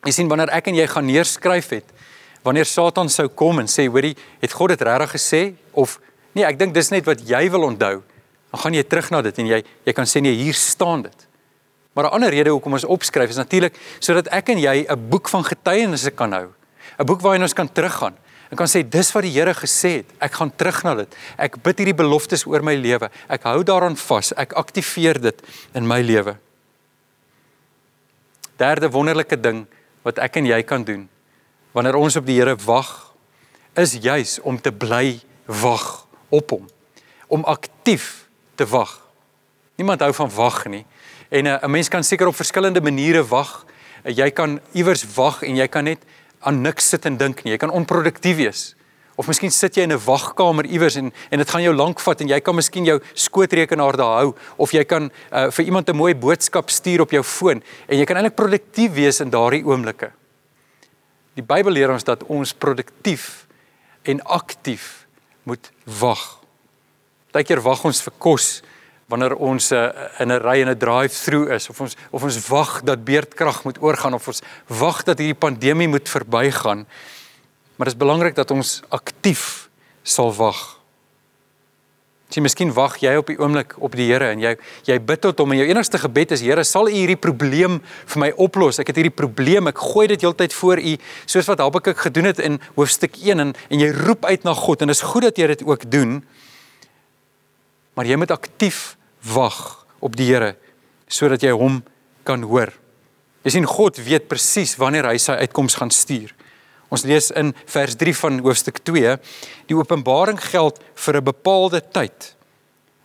Jy 0.06 0.14
sien 0.14 0.30
wanneer 0.30 0.50
ek 0.54 0.70
en 0.70 0.78
jy 0.78 0.88
gaan 0.90 1.06
neerskryf 1.06 1.70
het, 1.78 1.88
wanneer 2.46 2.66
Satan 2.66 3.10
sou 3.10 3.28
kom 3.30 3.62
en 3.62 3.70
sê, 3.70 3.86
"Hoorie, 3.88 4.16
het 4.42 4.52
God 4.52 4.70
dit 4.70 4.82
regtig 4.82 5.12
gesê?" 5.14 5.54
of 5.74 6.00
"Nee, 6.34 6.46
ek 6.46 6.60
dink 6.60 6.74
dis 6.74 6.90
net 6.90 7.06
wat 7.06 7.20
jy 7.28 7.50
wil 7.52 7.64
onthou." 7.64 8.02
Dan 8.52 8.60
gaan 8.60 8.74
jy 8.74 8.84
terug 8.84 9.12
na 9.12 9.22
dit 9.22 9.38
en 9.40 9.46
jy 9.48 9.64
jy 9.86 9.94
kan 9.94 10.06
sê, 10.06 10.22
"Nee, 10.22 10.36
hier 10.36 10.54
staan 10.54 11.02
dit." 11.02 11.28
Maar 11.94 12.06
'n 12.06 12.14
ander 12.14 12.30
rede 12.30 12.50
hoekom 12.50 12.74
ons 12.74 12.86
opskryf 12.86 13.30
is 13.30 13.36
natuurlik 13.36 13.76
sodat 14.00 14.28
ek 14.28 14.50
en 14.50 14.60
jy 14.60 14.86
'n 14.88 15.10
boek 15.10 15.30
van 15.30 15.44
getuienisse 15.44 16.12
kan 16.12 16.32
hou. 16.32 16.48
'n 17.00 17.06
Boek 17.06 17.22
waarin 17.22 17.42
ons 17.42 17.54
kan 17.54 17.72
teruggaan 17.72 18.16
en 18.50 18.58
kan 18.58 18.68
sê 18.68 18.90
dis 18.90 19.12
wat 19.12 19.24
die 19.24 19.32
Here 19.32 19.54
gesê 19.54 20.04
het. 20.04 20.06
Ek 20.20 20.32
gaan 20.32 20.56
terug 20.56 20.84
na 20.84 20.96
dit. 20.96 21.16
Ek 21.38 21.64
bid 21.64 21.78
hierdie 21.78 21.96
beloftes 21.96 22.46
oor 22.46 22.64
my 22.64 22.76
lewe. 22.76 23.10
Ek 23.28 23.44
hou 23.44 23.64
daaraan 23.64 23.96
vas. 23.96 24.34
Ek 24.34 24.54
aktiveer 24.54 25.22
dit 25.22 25.42
in 25.74 25.88
my 25.88 26.02
lewe. 26.02 26.38
Derde 28.58 28.90
wonderlike 28.90 29.42
ding 29.42 29.68
wat 30.04 30.18
ek 30.18 30.36
en 30.36 30.46
jy 30.46 30.64
kan 30.64 30.84
doen 30.84 31.10
wanneer 31.72 31.96
ons 31.96 32.16
op 32.16 32.26
die 32.26 32.36
Here 32.36 32.56
wag, 32.66 33.14
is 33.76 33.94
juis 33.94 34.40
om 34.44 34.60
te 34.60 34.72
bly 34.72 35.22
wag 35.46 36.08
op 36.32 36.56
hom. 36.56 36.66
Om 37.28 37.44
aktief 37.44 38.28
te 38.56 38.66
wag. 38.66 38.98
Niemand 39.76 40.02
hou 40.04 40.14
van 40.14 40.32
wag 40.36 40.66
nie. 40.66 40.86
En 41.30 41.46
eh, 41.46 41.54
'n 41.54 41.66
uh, 41.66 41.70
mens 41.70 41.88
kan 41.88 42.04
seker 42.04 42.28
op 42.28 42.36
verskillende 42.36 42.82
maniere 42.82 43.24
wag. 43.28 43.66
Uh, 44.04 44.16
jy 44.16 44.32
kan 44.32 44.60
iewers 44.72 45.06
wag 45.16 45.44
en 45.44 45.56
jy 45.56 45.68
kan 45.68 45.84
net 45.84 46.00
aan 46.40 46.62
niks 46.62 46.90
sit 46.90 47.06
en 47.06 47.18
dink 47.18 47.44
nie. 47.44 47.52
Jy 47.52 47.58
kan 47.58 47.70
onproduktief 47.70 48.36
wees. 48.36 48.76
Of 49.16 49.28
miskien 49.28 49.52
sit 49.52 49.76
jy 49.76 49.84
in 49.84 49.94
'n 49.94 50.06
wagkamer 50.06 50.66
iewers 50.66 50.96
en 50.96 51.14
en 51.30 51.38
dit 51.38 51.50
gaan 51.50 51.62
jou 51.62 51.76
lank 51.76 52.00
vat 52.00 52.22
en 52.22 52.28
jy 52.28 52.40
kan 52.40 52.56
miskien 52.56 52.86
jou 52.86 53.00
skootrekenaar 53.14 53.98
daar 53.98 54.18
hou 54.22 54.36
of 54.58 54.72
jy 54.72 54.84
kan 54.84 55.12
uh, 55.32 55.52
vir 55.52 55.66
iemand 55.66 55.90
'n 55.90 55.96
mooi 55.96 56.16
boodskap 56.16 56.70
stuur 56.70 57.02
op 57.02 57.12
jou 57.12 57.24
foon 57.24 57.64
en 57.88 57.98
jy 57.98 58.06
kan 58.06 58.16
eintlik 58.16 58.36
produktief 58.36 58.94
wees 58.94 59.20
in 59.20 59.30
daardie 59.30 59.66
oomblikke. 59.66 60.12
Die 61.34 61.44
Bybel 61.44 61.72
leer 61.72 61.92
ons 61.92 62.04
dat 62.04 62.24
ons 62.24 62.54
produktief 62.54 63.48
en 64.04 64.22
aktief 64.24 65.01
moet 65.44 65.72
wag. 66.00 66.40
Partykeer 67.32 67.62
wag 67.62 67.86
ons 67.86 68.02
vir 68.02 68.14
kos 68.18 68.62
wanneer 69.12 69.36
ons 69.36 69.72
uh, 69.76 69.90
in 70.20 70.32
'n 70.32 70.40
ry 70.40 70.62
en 70.62 70.70
'n 70.70 70.78
drive-through 70.78 71.52
is 71.52 71.70
of 71.70 71.82
ons 71.82 71.96
of 72.12 72.24
ons 72.24 72.48
wag 72.48 72.82
dat 72.84 73.04
beerdkrag 73.04 73.64
moet 73.64 73.82
oorgaan 73.82 74.14
of 74.14 74.28
ons 74.28 74.42
wag 74.68 75.04
dat 75.04 75.18
hierdie 75.18 75.36
pandemie 75.48 75.88
moet 75.88 76.10
verbygaan. 76.10 76.88
Maar 77.76 77.88
dit 77.88 77.96
is 77.96 78.06
belangrik 78.06 78.36
dat 78.36 78.52
ons 78.52 78.82
aktief 78.90 79.70
sal 80.04 80.34
wag. 80.34 80.81
Jy 82.32 82.44
miskien 82.46 82.70
wag 82.72 82.96
jy 83.04 83.12
op 83.20 83.28
die 83.28 83.36
oomblik 83.42 83.74
op 83.84 83.96
die 84.00 84.06
Here 84.08 84.30
en 84.32 84.40
jy 84.40 84.54
jy 84.88 84.98
bid 85.04 85.22
tot 85.26 85.42
hom 85.44 85.52
en 85.52 85.60
jou 85.60 85.68
enigste 85.68 86.00
gebed 86.00 86.32
is 86.32 86.44
Here, 86.46 86.64
sal 86.64 86.88
U 86.88 86.94
hierdie 86.94 87.20
probleem 87.20 87.80
vir 87.84 88.22
my 88.24 88.32
oplos? 88.40 88.80
Ek 88.80 88.92
het 88.94 89.02
hierdie 89.02 89.14
probleem, 89.14 89.68
ek 89.68 89.82
gooi 89.92 90.08
dit 90.14 90.24
heeltyd 90.24 90.56
voor 90.56 90.80
U, 90.80 90.96
soos 91.26 91.50
wat 91.52 91.64
Habakuk 91.64 92.00
gedoen 92.00 92.32
het 92.32 92.40
in 92.40 92.60
hoofstuk 92.78 93.20
1 93.20 93.44
en 93.44 93.54
en 93.54 93.84
jy 93.84 93.92
roep 93.96 94.26
uit 94.26 94.48
na 94.48 94.56
God 94.56 94.82
en 94.82 94.92
dit 94.92 94.96
is 94.96 95.04
goed 95.12 95.28
dat 95.28 95.38
jy 95.38 95.52
dit 95.52 95.66
ook 95.68 95.88
doen. 95.92 96.22
Maar 98.00 98.08
jy 98.08 98.20
moet 98.22 98.32
aktief 98.32 98.96
wag 99.34 99.86
op 100.00 100.16
die 100.16 100.32
Here 100.32 100.56
sodat 101.12 101.44
jy 101.44 101.52
hom 101.52 101.82
kan 102.24 102.46
hoor. 102.48 102.72
Jy 103.44 103.58
sien 103.58 103.68
God 103.68 103.98
weet 104.00 104.30
presies 104.32 104.78
wanneer 104.80 105.10
hy 105.10 105.18
sy 105.20 105.36
uitkoms 105.44 105.76
gaan 105.76 105.92
stuur. 105.92 106.32
Ons 106.92 107.06
lees 107.08 107.30
in 107.40 107.54
vers 107.72 107.96
3 107.96 108.14
van 108.20 108.40
hoofstuk 108.44 108.82
2, 108.88 109.16
die 109.70 109.78
openbaring 109.78 110.40
geld 110.52 110.80
vir 111.06 111.18
'n 111.18 111.24
bepaalde 111.24 111.82
tyd. 111.82 112.36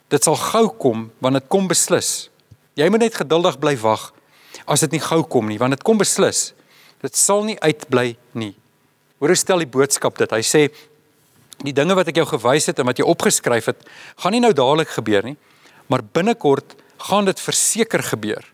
Dit 0.08 0.24
sal 0.24 0.36
gou 0.36 0.68
kom 0.68 1.10
wanneer 1.20 1.40
dit 1.40 1.48
kom 1.48 1.68
beslis. 1.68 2.30
Jy 2.74 2.88
moet 2.90 3.00
net 3.00 3.14
geduldig 3.14 3.58
bly 3.58 3.76
wag 3.76 4.12
as 4.66 4.80
dit 4.80 4.92
nie 4.92 5.00
gou 5.00 5.22
kom 5.22 5.46
nie, 5.48 5.58
want 5.58 5.70
dit 5.70 5.82
kom 5.82 5.98
beslis. 5.98 6.52
Dit 7.02 7.16
sal 7.16 7.44
nie 7.44 7.60
uitbly 7.60 8.16
nie. 8.32 8.54
Hoor 9.18 9.28
hoe 9.28 9.36
stel 9.36 9.58
die 9.58 9.66
boodskap 9.66 10.18
dit. 10.18 10.30
Hy 10.30 10.42
sê 10.42 10.70
die 11.62 11.72
dinge 11.72 11.94
wat 11.94 12.08
ek 12.08 12.16
jou 12.16 12.26
gewys 12.26 12.66
het 12.66 12.78
en 12.78 12.86
wat 12.86 12.98
jy 12.98 13.04
opgeskryf 13.04 13.66
het, 13.66 13.76
gaan 14.16 14.32
nie 14.32 14.40
nou 14.40 14.52
dadelik 14.52 14.88
gebeur 14.88 15.22
nie 15.22 15.36
maar 15.86 16.04
binnekort 16.12 16.74
gaan 16.96 17.24
dit 17.24 17.40
verseker 17.40 18.02
gebeur. 18.02 18.44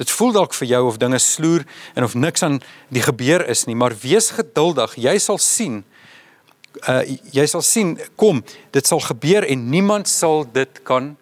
Dit 0.00 0.10
voel 0.16 0.32
dalk 0.32 0.54
vir 0.56 0.70
jou 0.70 0.80
of 0.88 0.96
dinge 0.96 1.18
sloer 1.20 1.66
en 1.92 2.06
of 2.06 2.14
niks 2.16 2.42
aan 2.46 2.60
die 2.88 3.02
gebeur 3.04 3.44
is 3.52 3.66
nie, 3.68 3.76
maar 3.76 3.92
wees 4.00 4.30
geduldig. 4.32 4.94
Jy 4.96 5.18
sal 5.20 5.40
sien. 5.44 5.82
Uh 6.88 7.02
jy 7.34 7.44
sal 7.50 7.64
sien 7.66 7.96
kom, 8.16 8.40
dit 8.72 8.86
sal 8.86 9.02
gebeur 9.04 9.44
en 9.44 9.66
niemand 9.68 10.08
sal 10.08 10.46
dit 10.48 10.80
kan 10.88 11.12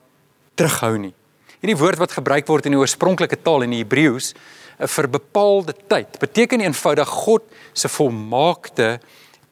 terughou 0.54 0.94
nie. 1.08 1.14
Hierdie 1.58 1.78
woord 1.80 1.99
wat 1.99 2.14
gebruik 2.14 2.47
word 2.47 2.68
in 2.68 2.76
die 2.76 2.78
oorspronklike 2.78 3.40
taal 3.42 3.64
in 3.66 3.75
die 3.75 3.80
Hebreëus 3.82 4.30
uh, 4.35 4.87
vir 4.87 5.08
bepaalde 5.11 5.75
tyd 5.90 6.20
beteken 6.23 6.62
eenvoudig 6.62 7.11
God 7.25 7.49
se 7.75 7.90
volmaakte 7.90 9.00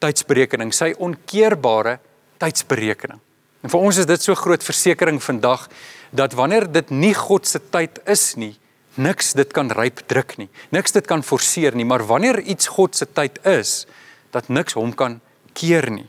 tydsberekening, 0.05 0.71
sy 0.71 0.93
onkeerbare 1.03 1.97
tydsberekening. 2.39 3.19
En 3.65 3.73
vir 3.73 3.89
ons 3.89 3.99
is 3.99 4.07
dit 4.07 4.23
so 4.23 4.39
groot 4.39 4.63
versekering 4.63 5.19
vandag 5.25 5.67
dat 6.15 6.37
wanneer 6.39 6.69
dit 6.71 6.95
nie 6.95 7.15
God 7.17 7.49
se 7.49 7.59
tyd 7.59 7.99
is 8.07 8.37
nie, 8.39 8.53
niks 8.99 9.33
dit 9.37 9.53
kan 9.53 9.71
ryp 9.71 10.03
druk 10.09 10.37
nie. 10.41 10.49
Niks 10.75 10.93
dit 10.97 11.07
kan 11.07 11.23
forceer 11.23 11.77
nie, 11.77 11.85
maar 11.85 12.07
wanneer 12.07 12.41
iets 12.41 12.69
God 12.77 12.97
se 12.97 13.07
tyd 13.07 13.39
is, 13.47 13.87
dat 14.35 14.49
niks 14.49 14.77
hom 14.77 14.95
kan 14.95 15.21
keer 15.57 15.91
nie. 15.91 16.07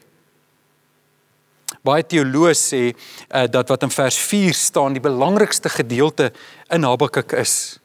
Baie 1.83 2.03
teoloë 2.03 2.53
sê 2.57 2.81
uh, 2.91 3.45
dat 3.51 3.69
wat 3.71 3.83
in 3.87 3.93
vers 3.93 4.17
4 4.19 4.55
staan 4.55 4.95
die 4.95 5.03
belangrikste 5.03 5.71
gedeelte 5.71 6.31
in 6.73 6.87
Habakuk 6.87 7.35
is. 7.37 7.79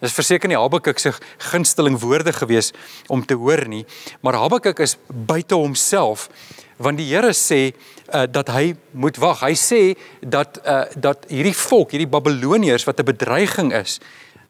Dis 0.00 0.16
verseker 0.16 0.48
nie 0.48 0.56
Habakuk 0.56 0.98
se 1.00 1.12
gunsteling 1.50 1.98
woorde 2.00 2.32
gewees 2.32 2.72
om 3.12 3.24
te 3.24 3.36
hoor 3.36 3.66
nie, 3.68 3.84
maar 4.24 4.38
Habakuk 4.40 4.80
is 4.80 4.96
buite 5.08 5.56
homself 5.56 6.28
want 6.80 6.96
die 6.96 7.10
Here 7.10 7.34
sê 7.36 7.60
uh, 7.68 8.24
dat 8.24 8.48
hy 8.54 8.72
moet 8.96 9.18
wag. 9.20 9.42
Hy 9.44 9.52
sê 9.58 9.80
dat 10.24 10.56
uh, 10.64 10.86
dat 10.96 11.26
hierdie 11.28 11.56
volk, 11.56 11.92
hierdie 11.92 12.08
Babiloniërs 12.08 12.86
wat 12.88 13.00
'n 13.00 13.10
bedreiging 13.12 13.72
is, 13.76 14.00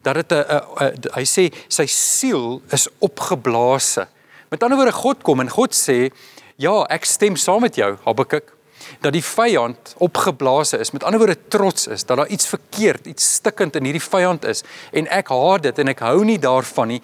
dat 0.01 0.15
dit 0.15 0.31
'n 0.31 1.13
hy 1.13 1.25
sê 1.25 1.53
sy 1.67 1.85
siel 1.85 2.61
is 2.71 2.87
opgeblaase. 2.99 4.07
Met 4.49 4.63
ander 4.63 4.77
woorde 4.77 4.91
God 4.91 5.23
kom 5.23 5.39
en 5.39 5.49
God 5.49 5.73
sê, 5.73 6.11
"Ja, 6.57 6.85
ek 6.89 7.05
stem 7.05 7.35
saam 7.35 7.61
met 7.61 7.75
jou, 7.75 7.97
Habakuk." 8.05 8.61
dat 8.99 9.13
die 9.13 9.23
vyand 9.23 9.93
opgeblaase 9.97 10.79
is. 10.81 10.91
Met 10.91 11.03
ander 11.03 11.21
woorde 11.21 11.47
trots 11.47 11.87
is 11.87 12.05
dat 12.05 12.17
daar 12.17 12.27
iets 12.27 12.47
verkeerd, 12.47 13.05
iets 13.05 13.33
stikkend 13.33 13.75
in 13.75 13.87
hierdie 13.87 14.03
vyand 14.03 14.45
is 14.49 14.63
en 14.91 15.07
ek 15.07 15.31
haat 15.33 15.63
dit 15.69 15.81
en 15.83 15.87
ek 15.93 16.03
hou 16.05 16.23
nie 16.27 16.39
daarvan 16.41 16.95
nie. 16.95 17.01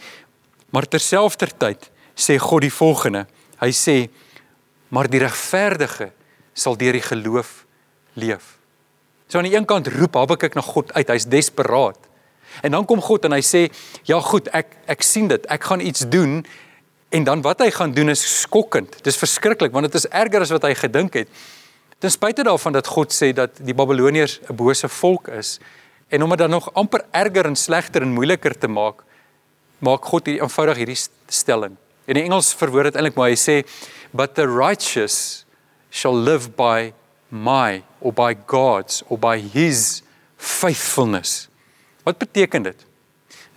Maar 0.73 0.87
terselfdertyd 0.91 1.89
sê 2.17 2.37
God 2.41 2.65
die 2.65 2.73
volgende. 2.73 3.25
Hy 3.61 3.71
sê 3.71 3.97
maar 4.89 5.09
die 5.11 5.21
regverdige 5.21 6.11
sal 6.57 6.77
deur 6.79 6.95
die 6.95 7.03
geloof 7.03 7.63
leef. 8.15 8.55
So 9.27 9.39
aan 9.39 9.49
die 9.49 9.55
een 9.55 9.67
kant 9.67 9.89
roep 9.91 10.15
Habakuk 10.15 10.55
na 10.55 10.63
God 10.63 10.93
uit, 10.95 11.09
hy's 11.11 11.27
desperaat. 11.27 11.99
En 12.61 12.71
dan 12.71 12.85
kom 12.85 13.01
God 13.01 13.25
en 13.25 13.31
hy 13.31 13.41
sê, 13.41 13.71
"Ja 14.03 14.19
goed, 14.19 14.47
ek 14.47 14.67
ek 14.87 15.01
sien 15.01 15.27
dit. 15.27 15.45
Ek 15.45 15.63
gaan 15.63 15.79
iets 15.79 16.05
doen." 16.09 16.45
En 17.09 17.23
dan 17.23 17.41
wat 17.41 17.59
hy 17.59 17.71
gaan 17.71 17.93
doen 17.93 18.09
is 18.09 18.41
skokkend. 18.41 19.03
Dis 19.03 19.17
verskriklik 19.17 19.71
want 19.71 19.85
dit 19.85 19.95
is 19.95 20.07
erger 20.07 20.41
as 20.41 20.49
wat 20.49 20.63
hy 20.63 20.73
gedink 20.73 21.13
het. 21.13 21.27
Ten 21.99 22.11
spyte 22.11 22.43
daarvan 22.43 22.73
dat 22.73 22.87
God 22.87 23.13
sê 23.13 23.33
dat 23.33 23.57
die 23.57 23.73
Babiloniërs 23.73 24.39
'n 24.49 24.55
bose 24.55 24.89
volk 24.89 25.27
is 25.27 25.59
en 26.09 26.23
om 26.23 26.29
dit 26.29 26.37
dan 26.37 26.49
nog 26.49 26.73
amper 26.73 27.05
erger 27.11 27.45
en 27.45 27.55
slegter 27.55 28.01
en 28.01 28.13
moeiliker 28.13 28.57
te 28.57 28.67
maak, 28.67 29.03
maak 29.79 30.05
God 30.05 30.25
hierdie 30.25 30.41
eenvoudig 30.41 30.77
hierdie 30.77 30.99
stelling. 31.27 31.75
In 32.05 32.13
die 32.13 32.23
Engels 32.23 32.53
verwoord 32.53 32.83
dit 32.83 32.95
eintlik 32.95 33.15
maar 33.15 33.29
hy 33.29 33.35
sê 33.35 33.65
but 34.13 34.35
the 34.35 34.47
righteous 34.47 35.45
shall 35.89 36.15
live 36.15 36.55
by 36.55 36.93
my 37.29 37.83
or 37.99 38.13
by 38.13 38.33
God's 38.45 39.03
or 39.09 39.17
by 39.17 39.37
his 39.39 40.03
faithfulness. 40.37 41.46
Wat 42.07 42.17
beteken 42.21 42.63
dit? 42.63 42.85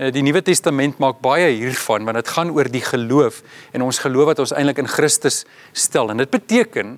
Eh, 0.00 0.10
die 0.10 0.24
Nuwe 0.26 0.42
Testament 0.42 0.98
maak 0.98 1.20
baie 1.22 1.52
hiervan 1.54 2.06
want 2.08 2.18
dit 2.18 2.30
gaan 2.34 2.50
oor 2.56 2.66
die 2.66 2.82
geloof 2.82 3.42
en 3.76 3.84
ons 3.86 4.00
geloof 4.02 4.32
wat 4.32 4.42
ons 4.42 4.54
eintlik 4.56 4.80
in 4.82 4.90
Christus 4.90 5.44
stel 5.72 6.10
en 6.10 6.18
dit 6.18 6.30
beteken 6.30 6.96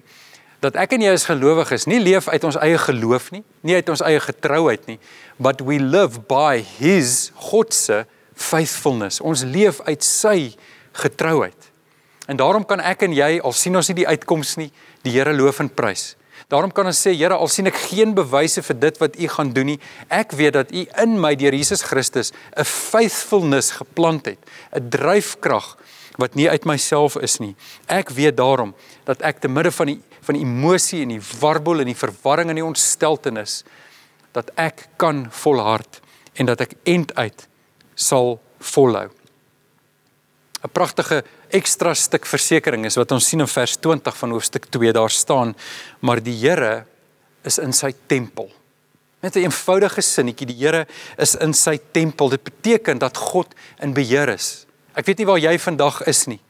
dat 0.64 0.78
ek 0.78 0.94
en 0.96 1.02
jy 1.04 1.10
as 1.12 1.26
gelowiges 1.28 1.88
nie 1.90 1.98
leef 2.00 2.30
uit 2.30 2.44
ons 2.46 2.56
eie 2.62 2.78
geloof 2.78 3.32
nie, 3.34 3.42
nie 3.66 3.74
uit 3.74 3.88
ons 3.90 4.04
eie 4.06 4.20
getrouheid 4.22 4.86
nie, 4.86 4.96
but 5.42 5.60
we 5.66 5.80
live 5.82 6.22
by 6.30 6.62
his 6.78 7.32
God 7.50 7.74
se 7.74 8.04
faithfulness. 8.38 9.20
Ons 9.20 9.42
leef 9.44 9.82
uit 9.84 10.06
sy 10.06 10.36
getrouheid. 11.02 11.68
En 12.30 12.38
daarom 12.38 12.64
kan 12.64 12.80
ek 12.80 13.02
en 13.08 13.16
jy 13.16 13.40
al 13.42 13.56
sien 13.58 13.76
ons 13.76 13.90
nie 13.90 13.98
die 14.04 14.08
uitkoms 14.08 14.54
nie, 14.62 14.70
die 15.02 15.12
Here 15.16 15.34
loof 15.34 15.58
en 15.60 15.68
prys. 15.68 16.12
Daarom 16.48 16.72
kan 16.72 16.86
ons 16.86 17.06
sê 17.06 17.14
Here, 17.14 17.34
al 17.34 17.48
sien 17.48 17.66
ek 17.66 17.76
geen 17.90 18.14
bewyse 18.14 18.62
vir 18.62 18.78
dit 18.78 18.98
wat 18.98 19.16
U 19.18 19.28
gaan 19.28 19.52
doen 19.52 19.66
nie, 19.66 19.78
ek 20.08 20.32
weet 20.32 20.54
dat 20.54 20.72
U 20.72 20.86
in 21.02 21.20
my 21.20 21.34
deur 21.34 21.54
Jesus 21.54 21.82
Christus 21.82 22.32
'n 22.56 22.64
faithfulness 22.64 23.70
geplant 23.70 24.26
het, 24.26 24.38
'n 24.72 24.90
dryfkrag 24.90 25.76
wat 26.18 26.34
nie 26.34 26.50
uit 26.50 26.64
myself 26.64 27.16
is 27.16 27.38
nie. 27.40 27.54
Ek 27.88 28.10
weet 28.10 28.36
daarom 28.36 28.74
dat 29.04 29.22
ek 29.22 29.40
te 29.40 29.48
midde 29.48 29.72
van 29.72 29.86
die 29.86 30.00
van 30.22 30.34
die 30.34 30.44
emosie 30.44 31.02
en 31.02 31.08
die 31.08 31.22
warbel 31.40 31.80
en 31.82 31.88
die 31.90 31.98
verwarring 31.98 32.52
en 32.52 32.54
die 32.54 32.64
ontsteltenis 32.64 33.64
dat 34.32 34.52
ek 34.54 34.88
kan 34.96 35.26
volhard 35.42 36.00
en 36.38 36.46
dat 36.46 36.60
ek 36.60 36.76
end 36.86 37.10
uit 37.18 37.48
sal 37.94 38.38
volhou. 38.58 39.08
'n 40.62 40.70
Pragtige 40.70 41.24
ekstra 41.50 41.94
stuk 41.94 42.26
versekering 42.26 42.86
is 42.86 42.96
wat 42.96 43.12
ons 43.12 43.26
sien 43.28 43.40
in 43.40 43.50
vers 43.50 43.76
20 43.76 44.16
van 44.16 44.30
hoofstuk 44.30 44.66
2 44.70 44.92
daar 44.92 45.10
staan, 45.10 45.56
maar 46.00 46.22
die 46.22 46.36
Here 46.38 46.84
is 47.42 47.58
in 47.58 47.72
sy 47.72 47.92
tempel. 48.06 48.50
Met 49.20 49.34
'n 49.36 49.46
eenvoudige 49.46 50.00
sinnetjie, 50.00 50.46
die 50.46 50.66
Here 50.66 50.86
is 51.18 51.34
in 51.34 51.54
sy 51.54 51.80
tempel. 51.92 52.28
Dit 52.28 52.42
beteken 52.42 52.98
dat 52.98 53.16
God 53.16 53.54
in 53.80 53.92
beheer 53.92 54.28
is. 54.28 54.66
Ek 54.94 55.06
weet 55.06 55.18
nie 55.18 55.26
waar 55.26 55.38
jy 55.38 55.58
vandag 55.58 56.02
is 56.06 56.26
nie. 56.26 56.40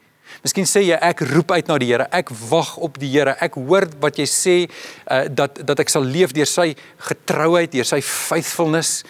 Miskien 0.41 0.65
sê 0.65 0.81
jy 0.81 0.97
ek 0.97 1.19
roep 1.19 1.51
uit 1.51 1.67
na 1.67 1.77
die 1.77 1.91
Here. 1.91 2.07
Ek 2.11 2.29
wag 2.49 2.77
op 2.77 2.97
die 2.99 3.09
Here. 3.09 3.35
Ek 3.39 3.53
hoor 3.53 3.87
wat 3.99 4.17
jy 4.17 4.25
sê 4.25 4.55
uh, 4.65 5.27
dat 5.29 5.61
dat 5.65 5.79
ek 5.79 5.89
sal 5.89 6.03
leef 6.03 6.33
deur 6.33 6.49
sy 6.49 6.75
getrouheid, 6.97 7.71
deur 7.71 7.85
sy 7.85 8.01
faithfulness. 8.01 9.03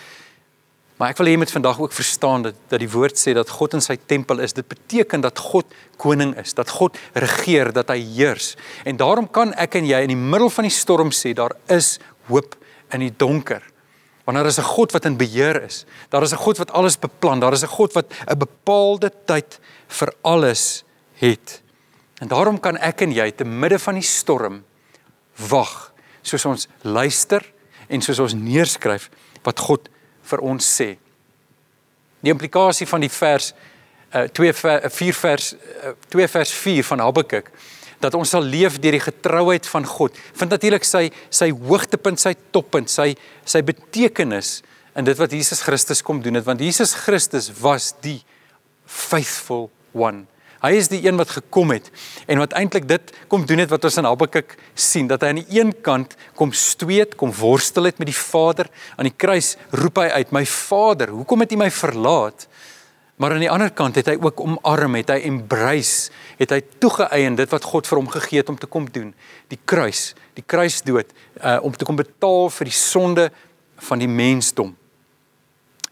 Maar 1.03 1.12
ek 1.12 1.17
wil 1.19 1.27
hê 1.27 1.31
jy 1.33 1.39
moet 1.41 1.51
vandag 1.51 1.79
ook 1.83 1.91
verstaan 1.91 2.45
dat 2.45 2.60
dat 2.72 2.79
die 2.79 2.88
woord 2.88 3.17
sê 3.19 3.33
dat 3.36 3.50
God 3.51 3.74
in 3.75 3.81
sy 3.83 3.98
tempel 4.07 4.39
is. 4.39 4.53
Dit 4.55 4.69
beteken 4.72 5.19
dat 5.25 5.41
God 5.51 5.74
koning 6.00 6.31
is, 6.39 6.53
dat 6.55 6.69
God 6.72 6.95
regeer, 7.19 7.74
dat 7.75 7.91
hy 7.91 7.98
heers. 8.00 8.53
En 8.88 8.95
daarom 8.95 9.27
kan 9.27 9.51
ek 9.60 9.75
en 9.81 9.89
jy 9.89 10.00
in 10.05 10.13
die 10.13 10.22
middel 10.31 10.48
van 10.48 10.63
die 10.63 10.72
storm 10.72 11.12
sê 11.12 11.33
daar 11.36 11.57
is 11.67 11.98
hoop 12.29 12.55
in 12.95 13.03
die 13.03 13.12
donker. 13.12 13.60
Want 14.24 14.39
daar 14.39 14.48
is 14.48 14.60
'n 14.60 14.63
God 14.63 14.95
wat 14.95 15.03
in 15.03 15.17
beheer 15.19 15.60
is. 15.67 15.83
Daar 16.07 16.24
is 16.24 16.31
'n 16.31 16.39
God 16.39 16.57
wat 16.57 16.72
alles 16.72 16.95
beplan. 16.95 17.39
Daar 17.41 17.51
is 17.51 17.63
'n 17.63 17.75
God 17.75 17.93
wat 17.93 18.07
'n 18.31 18.38
bepaalde 18.38 19.12
tyd 19.25 19.60
vir 19.88 20.13
alles 20.22 20.86
het. 21.19 21.62
En 22.22 22.27
daarom 22.27 22.60
kan 22.60 22.77
ek 22.77 23.01
en 23.01 23.12
jy 23.12 23.31
te 23.31 23.43
midde 23.43 23.79
van 23.79 23.93
die 23.93 24.07
storm 24.07 24.63
wag, 25.36 25.91
soos 26.22 26.45
ons 26.45 26.67
luister 26.81 27.44
en 27.89 28.01
soos 28.01 28.20
ons 28.20 28.33
neerskryf 28.33 29.09
wat 29.44 29.59
God 29.59 29.89
vir 30.29 30.44
ons 30.44 30.68
sê. 30.79 30.94
Die 32.24 32.31
implikasie 32.31 32.88
van 32.90 33.03
die 33.03 33.12
vers 33.12 33.53
uh 34.14 34.27
2 34.29 34.53
4 34.94 35.16
vers 35.18 35.53
uh, 35.55 35.94
2 36.14 36.27
vers 36.29 36.51
4 36.53 36.83
van 36.92 37.01
Habakuk 37.01 37.50
dat 38.03 38.14
ons 38.20 38.29
sal 38.36 38.44
leef 38.44 38.75
deur 38.83 38.98
die 38.98 39.05
getrouheid 39.05 39.68
van 39.72 39.86
God. 39.88 40.18
Vind 40.36 40.51
natuurlik 40.51 40.83
sy 40.86 41.07
sy 41.31 41.50
hoogtepunt, 41.55 42.20
sy 42.20 42.36
toppunt, 42.51 42.92
sy 42.92 43.14
sy 43.48 43.64
betekenis 43.66 44.59
in 45.00 45.07
dit 45.07 45.18
wat 45.18 45.33
Jesus 45.33 45.64
Christus 45.66 46.03
kom 46.05 46.22
doen 46.22 46.38
het 46.38 46.46
want 46.46 46.62
Jesus 46.62 46.94
Christus 47.05 47.50
was 47.62 47.94
die 48.03 48.20
faithful 48.86 49.70
one. 49.94 50.27
Hy 50.64 50.78
is 50.80 50.88
die 50.88 51.02
een 51.04 51.18
wat 51.20 51.34
gekom 51.36 51.74
het 51.74 51.90
en 52.24 52.40
wat 52.40 52.54
eintlik 52.56 52.86
dit 52.88 53.10
kom 53.28 53.44
doen 53.44 53.60
het 53.60 53.72
wat 53.74 53.84
ons 53.84 53.98
in 54.00 54.08
Habakuk 54.08 54.56
sien 54.80 55.10
dat 55.12 55.26
hy 55.26 55.34
aan 55.34 55.42
die 55.42 55.60
een 55.60 55.74
kant 55.84 56.16
kom 56.40 56.54
stoet, 56.56 57.18
kom 57.20 57.34
worstel 57.36 57.90
het 57.90 58.00
met 58.00 58.08
die 58.08 58.16
Vader, 58.16 58.70
aan 58.96 59.10
die 59.10 59.18
kruis 59.18 59.58
roep 59.76 60.00
hy 60.00 60.08
uit: 60.16 60.32
"My 60.32 60.46
Vader, 60.48 61.12
hoekom 61.12 61.44
het 61.44 61.52
U 61.52 61.58
my 61.60 61.72
verlaat?" 61.72 62.48
Maar 63.20 63.36
aan 63.36 63.44
die 63.44 63.52
ander 63.52 63.70
kant 63.70 63.96
het 63.96 64.08
hy 64.08 64.16
ook 64.18 64.40
omarm, 64.40 64.96
het 64.96 65.12
hy 65.14 65.20
embrace, 65.28 66.12
het 66.40 66.50
hy 66.50 66.62
toegeëien 66.80 67.36
dit 67.36 67.52
wat 67.52 67.64
God 67.64 67.88
vir 67.88 68.00
hom 68.00 68.08
gegee 68.10 68.42
het 68.42 68.50
om 68.50 68.58
te 68.58 68.68
kom 68.68 68.88
doen, 68.92 69.12
die 69.52 69.60
kruis, 69.66 70.14
die 70.34 70.44
kruisdood, 70.48 71.12
uh 71.44 71.60
om 71.62 71.76
te 71.76 71.86
kom 71.86 72.00
betaal 72.00 72.50
vir 72.50 72.72
die 72.72 72.80
sonde 72.80 73.28
van 73.84 74.00
die 74.00 74.10
mensdom. 74.10 74.74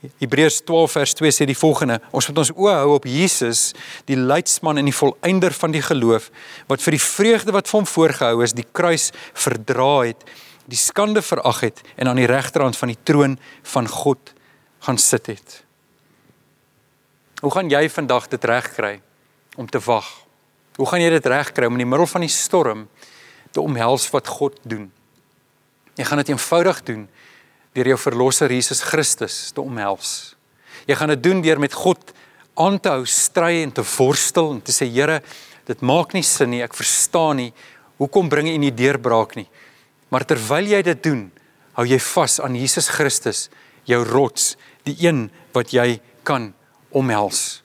Hebreërs 0.01 0.63
12 0.65 0.91
vers 0.91 1.13
2 1.13 1.33
sê 1.35 1.45
die 1.45 1.57
volgende: 1.57 1.99
Ons 2.09 2.27
moet 2.29 2.39
ons 2.41 2.51
oë 2.55 2.77
hou 2.79 2.95
op 2.95 3.05
Jesus, 3.05 3.67
die 4.09 4.17
leidsman 4.17 4.81
en 4.81 4.89
die 4.89 4.95
volëinder 4.95 5.53
van 5.53 5.75
die 5.75 5.83
geloof, 5.85 6.31
wat 6.71 6.81
vir 6.81 6.97
die 6.97 7.03
vreugde 7.05 7.53
wat 7.53 7.69
vir 7.69 7.77
hom 7.77 7.89
voorgehou 7.89 8.41
is, 8.41 8.55
die 8.57 8.65
kruis 8.65 9.11
verdra 9.37 10.07
het, 10.07 10.25
die 10.65 10.79
skande 10.79 11.21
verag 11.21 11.61
het 11.67 11.83
en 11.97 12.09
aan 12.09 12.17
die 12.17 12.29
regterhand 12.29 12.77
van 12.79 12.89
die 12.89 12.97
troon 13.05 13.37
van 13.73 13.89
God 13.89 14.33
gaan 14.87 14.97
sit 14.97 15.29
het. 15.29 15.61
Hoe 17.41 17.53
gaan 17.53 17.69
jy 17.69 17.85
vandag 17.89 18.27
dit 18.33 18.43
regkry 18.45 18.95
om 19.57 19.69
te 19.69 19.81
wag? 19.85 20.07
Hoe 20.77 20.87
gaan 20.89 21.01
jy 21.01 21.09
dit 21.13 21.29
regkry 21.29 21.69
om 21.69 21.77
in 21.77 21.85
die 21.85 21.89
middel 21.89 22.09
van 22.09 22.25
die 22.25 22.33
storm 22.33 22.87
te 23.53 23.61
omhels 23.61 24.07
wat 24.13 24.29
God 24.29 24.57
doen? 24.65 24.89
Jy 25.97 26.05
gaan 26.07 26.21
dit 26.23 26.31
eenvoudig 26.33 26.81
doen 26.87 27.09
deur 27.75 27.93
jou 27.93 27.97
verlosser 27.99 28.51
Jesus 28.51 28.83
Christus 28.83 29.51
te 29.55 29.63
omhels. 29.63 30.35
Jy 30.87 30.97
gaan 30.97 31.13
dit 31.13 31.23
doen 31.23 31.41
deur 31.43 31.59
met 31.61 31.75
God 31.77 32.13
aan 32.59 32.79
te 32.79 32.91
hou 32.91 33.05
stry 33.07 33.61
en 33.61 33.71
te 33.71 33.83
worstel 33.85 34.51
en 34.57 34.61
te 34.61 34.73
sê 34.75 34.89
Here, 34.91 35.21
dit 35.67 35.81
maak 35.85 36.13
nie 36.13 36.25
sin 36.25 36.51
nie, 36.51 36.63
ek 36.65 36.75
verstaan 36.75 37.39
nie. 37.39 37.51
Hoekom 38.01 38.29
bring 38.31 38.49
U 38.49 38.57
nie 38.59 38.73
deurbraak 38.75 39.37
nie? 39.37 39.47
Maar 40.11 40.25
terwyl 40.27 40.67
jy 40.67 40.81
dit 40.83 41.03
doen, 41.05 41.29
hou 41.77 41.85
jy 41.87 41.99
vas 42.11 42.39
aan 42.43 42.57
Jesus 42.59 42.89
Christus, 42.91 43.45
jou 43.87 44.01
rots, 44.09 44.55
die 44.83 44.97
een 44.99 45.29
wat 45.55 45.71
jy 45.71 46.01
kan 46.27 46.51
omhels. 46.91 47.61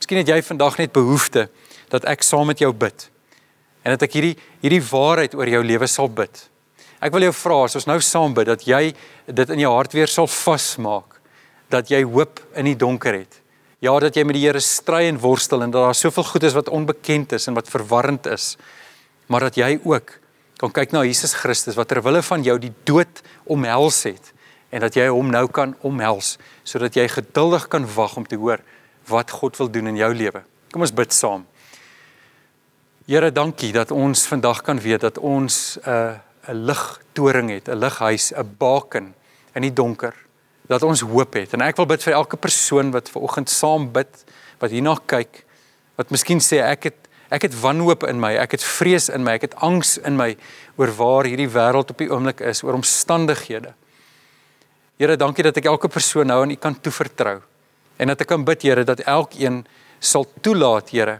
Miskien 0.00 0.22
het 0.22 0.32
jy 0.32 0.40
vandag 0.42 0.78
net 0.80 0.94
behoefte 0.96 1.46
dat 1.92 2.06
ek 2.10 2.24
saam 2.26 2.48
met 2.50 2.60
jou 2.62 2.72
bid 2.72 3.08
en 3.84 3.94
dat 3.94 4.04
ek 4.04 4.18
hierdie 4.18 4.34
hierdie 4.62 4.82
waarheid 4.84 5.36
oor 5.38 5.48
jou 5.48 5.60
lewe 5.64 5.86
sal 5.88 6.10
bid. 6.10 6.48
Ek 6.98 7.14
wil 7.14 7.28
jou 7.28 7.34
vra 7.44 7.60
as 7.64 7.76
ons 7.78 7.86
nou 7.86 8.00
saam 8.02 8.32
bid 8.34 8.48
dat 8.50 8.64
jy 8.66 8.88
dit 9.26 9.50
in 9.54 9.60
jou 9.62 9.70
hart 9.70 9.92
weer 9.94 10.10
sal 10.10 10.26
vasmaak 10.26 11.20
dat 11.70 11.92
jy 11.92 12.00
hoop 12.02 12.40
in 12.58 12.66
die 12.70 12.78
donker 12.78 13.20
het. 13.20 13.40
Ja, 13.84 13.92
dat 14.02 14.16
jy 14.16 14.24
met 14.26 14.34
die 14.34 14.46
Here 14.46 14.60
stry 14.64 15.04
en 15.06 15.20
worstel 15.22 15.62
en 15.62 15.70
dat 15.70 15.84
daar 15.84 15.94
soveel 15.94 16.26
goed 16.26 16.48
is 16.48 16.56
wat 16.56 16.70
onbekend 16.74 17.36
is 17.36 17.46
en 17.46 17.54
wat 17.54 17.70
verwarrend 17.70 18.26
is. 18.26 18.56
Maar 19.30 19.46
dat 19.46 19.60
jy 19.60 19.76
ook 19.84 20.16
kan 20.58 20.74
kyk 20.74 20.90
na 20.90 21.04
Jesus 21.06 21.36
Christus 21.38 21.78
wat 21.78 21.92
ter 21.92 22.02
wille 22.02 22.22
van 22.26 22.42
jou 22.42 22.56
die 22.58 22.72
dood 22.88 23.22
omhels 23.46 24.02
het 24.08 24.32
en 24.74 24.82
dat 24.82 24.98
jy 24.98 25.06
hom 25.06 25.30
nou 25.30 25.46
kan 25.54 25.76
omhels 25.86 26.34
sodat 26.66 26.98
jy 26.98 27.06
geduldig 27.12 27.68
kan 27.70 27.86
wag 27.94 28.16
om 28.18 28.26
te 28.26 28.40
hoor 28.40 28.64
wat 29.08 29.30
God 29.30 29.56
wil 29.60 29.70
doen 29.70 29.92
in 29.94 30.00
jou 30.00 30.10
lewe. 30.16 30.42
Kom 30.72 30.82
ons 30.82 30.92
bid 30.92 31.14
saam. 31.14 31.46
Here, 33.08 33.30
dankie 33.32 33.70
dat 33.72 33.94
ons 33.94 34.26
vandag 34.28 34.64
kan 34.66 34.82
weet 34.82 35.06
dat 35.06 35.18
ons 35.22 35.78
'n 35.78 35.88
uh, 35.88 36.27
'n 36.48 36.64
ligtoring 36.66 37.50
het, 37.50 37.68
'n 37.68 37.78
lighuis, 37.78 38.32
'n 38.32 38.54
baken 38.58 39.14
in 39.54 39.62
die 39.62 39.72
donker 39.72 40.14
dat 40.68 40.82
ons 40.82 41.00
hoop 41.00 41.34
het. 41.34 41.52
En 41.52 41.64
ek 41.64 41.76
wil 41.76 41.86
bid 41.86 42.02
vir 42.02 42.12
elke 42.12 42.36
persoon 42.36 42.90
wat 42.90 43.08
ver 43.08 43.24
oggend 43.24 43.50
saam 43.50 43.88
bid, 43.92 44.24
wat 44.60 44.70
hierna 44.70 44.96
kyk, 45.06 45.44
wat 45.96 46.10
miskien 46.10 46.40
sê 46.40 46.60
ek 46.62 46.90
het 46.90 47.08
ek 47.28 47.42
het 47.42 47.60
wanhoop 47.60 48.06
in 48.08 48.20
my, 48.20 48.30
ek 48.40 48.54
het 48.56 48.64
vrees 48.64 49.10
in 49.12 49.20
my, 49.20 49.34
ek 49.36 49.50
het 49.50 49.54
angs 49.60 49.98
in 49.98 50.16
my 50.16 50.30
oor 50.80 50.88
waar 50.96 51.28
hierdie 51.28 51.50
wêreld 51.52 51.90
op 51.92 51.98
die 52.00 52.08
oomblik 52.08 52.40
is, 52.40 52.62
oor 52.64 52.78
omstandighede. 52.78 53.74
Here, 54.96 55.16
dankie 55.20 55.44
dat 55.44 55.60
ek 55.60 55.68
elke 55.68 55.90
persoon 55.92 56.26
nou 56.26 56.40
aan 56.42 56.54
U 56.54 56.56
kan 56.56 56.80
toevertrou. 56.80 57.42
En 58.00 58.08
dat 58.08 58.24
ek 58.24 58.30
kan 58.32 58.46
bid, 58.48 58.64
Here, 58.64 58.84
dat 58.84 59.04
elkeen 59.04 59.66
sal 60.00 60.24
toelaat, 60.40 60.88
Here, 60.94 61.18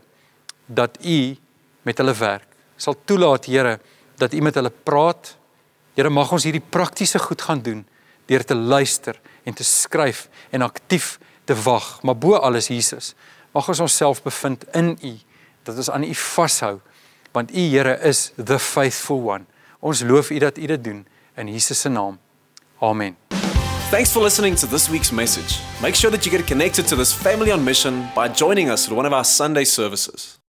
dat 0.67 0.97
U 1.05 1.37
met 1.85 2.01
hulle 2.01 2.17
werk. 2.17 2.49
Sal 2.81 2.97
toelaat, 3.05 3.45
Here, 3.45 3.77
dat 4.19 4.35
U 4.35 4.41
met 4.41 4.55
hulle 4.55 4.71
praat. 4.71 5.37
Here 5.95 6.11
mag 6.11 6.33
ons 6.33 6.45
hierdie 6.47 6.63
praktiese 6.63 7.19
goed 7.19 7.43
gaan 7.43 7.63
doen 7.63 7.87
deur 8.29 8.45
te 8.45 8.55
luister 8.55 9.17
en 9.45 9.55
te 9.57 9.65
skryf 9.65 10.29
en 10.51 10.63
aktief 10.63 11.17
te 11.45 11.57
wag. 11.63 12.03
Maar 12.03 12.17
bo 12.17 12.37
alles 12.37 12.69
Jesus, 12.69 13.15
mag 13.57 13.69
ons 13.69 13.81
onsself 13.81 14.23
bevind 14.23 14.67
in 14.77 14.99
U, 15.03 15.15
dat 15.65 15.77
ons 15.77 15.91
aan 15.91 16.05
U 16.05 16.15
vashou, 16.15 16.79
want 17.33 17.55
U 17.55 17.65
Here 17.73 17.97
is 18.05 18.33
the 18.37 18.59
faithful 18.59 19.23
one. 19.25 19.47
Ons 19.81 20.03
loof 20.03 20.31
U 20.31 20.39
dat 20.39 20.59
U 20.59 20.67
dit 20.67 20.85
doen 20.85 21.07
in 21.37 21.49
Jesus 21.49 21.81
se 21.81 21.89
naam. 21.89 22.19
Amen. 22.81 23.17
Thanks 23.91 24.13
for 24.13 24.23
listening 24.23 24.57
to 24.57 24.67
this 24.67 24.89
week's 24.89 25.11
message. 25.11 25.61
Make 25.81 25.95
sure 25.95 26.11
that 26.11 26.25
you 26.25 26.31
get 26.31 26.47
connected 26.47 26.87
to 26.89 26.97
this 26.97 27.13
family 27.13 27.53
on 27.53 27.65
mission 27.65 28.11
by 28.15 28.29
joining 28.29 28.71
us 28.71 28.87
at 28.87 28.93
one 28.93 29.07
of 29.07 29.13
our 29.13 29.25
Sunday 29.25 29.65
services. 29.65 30.39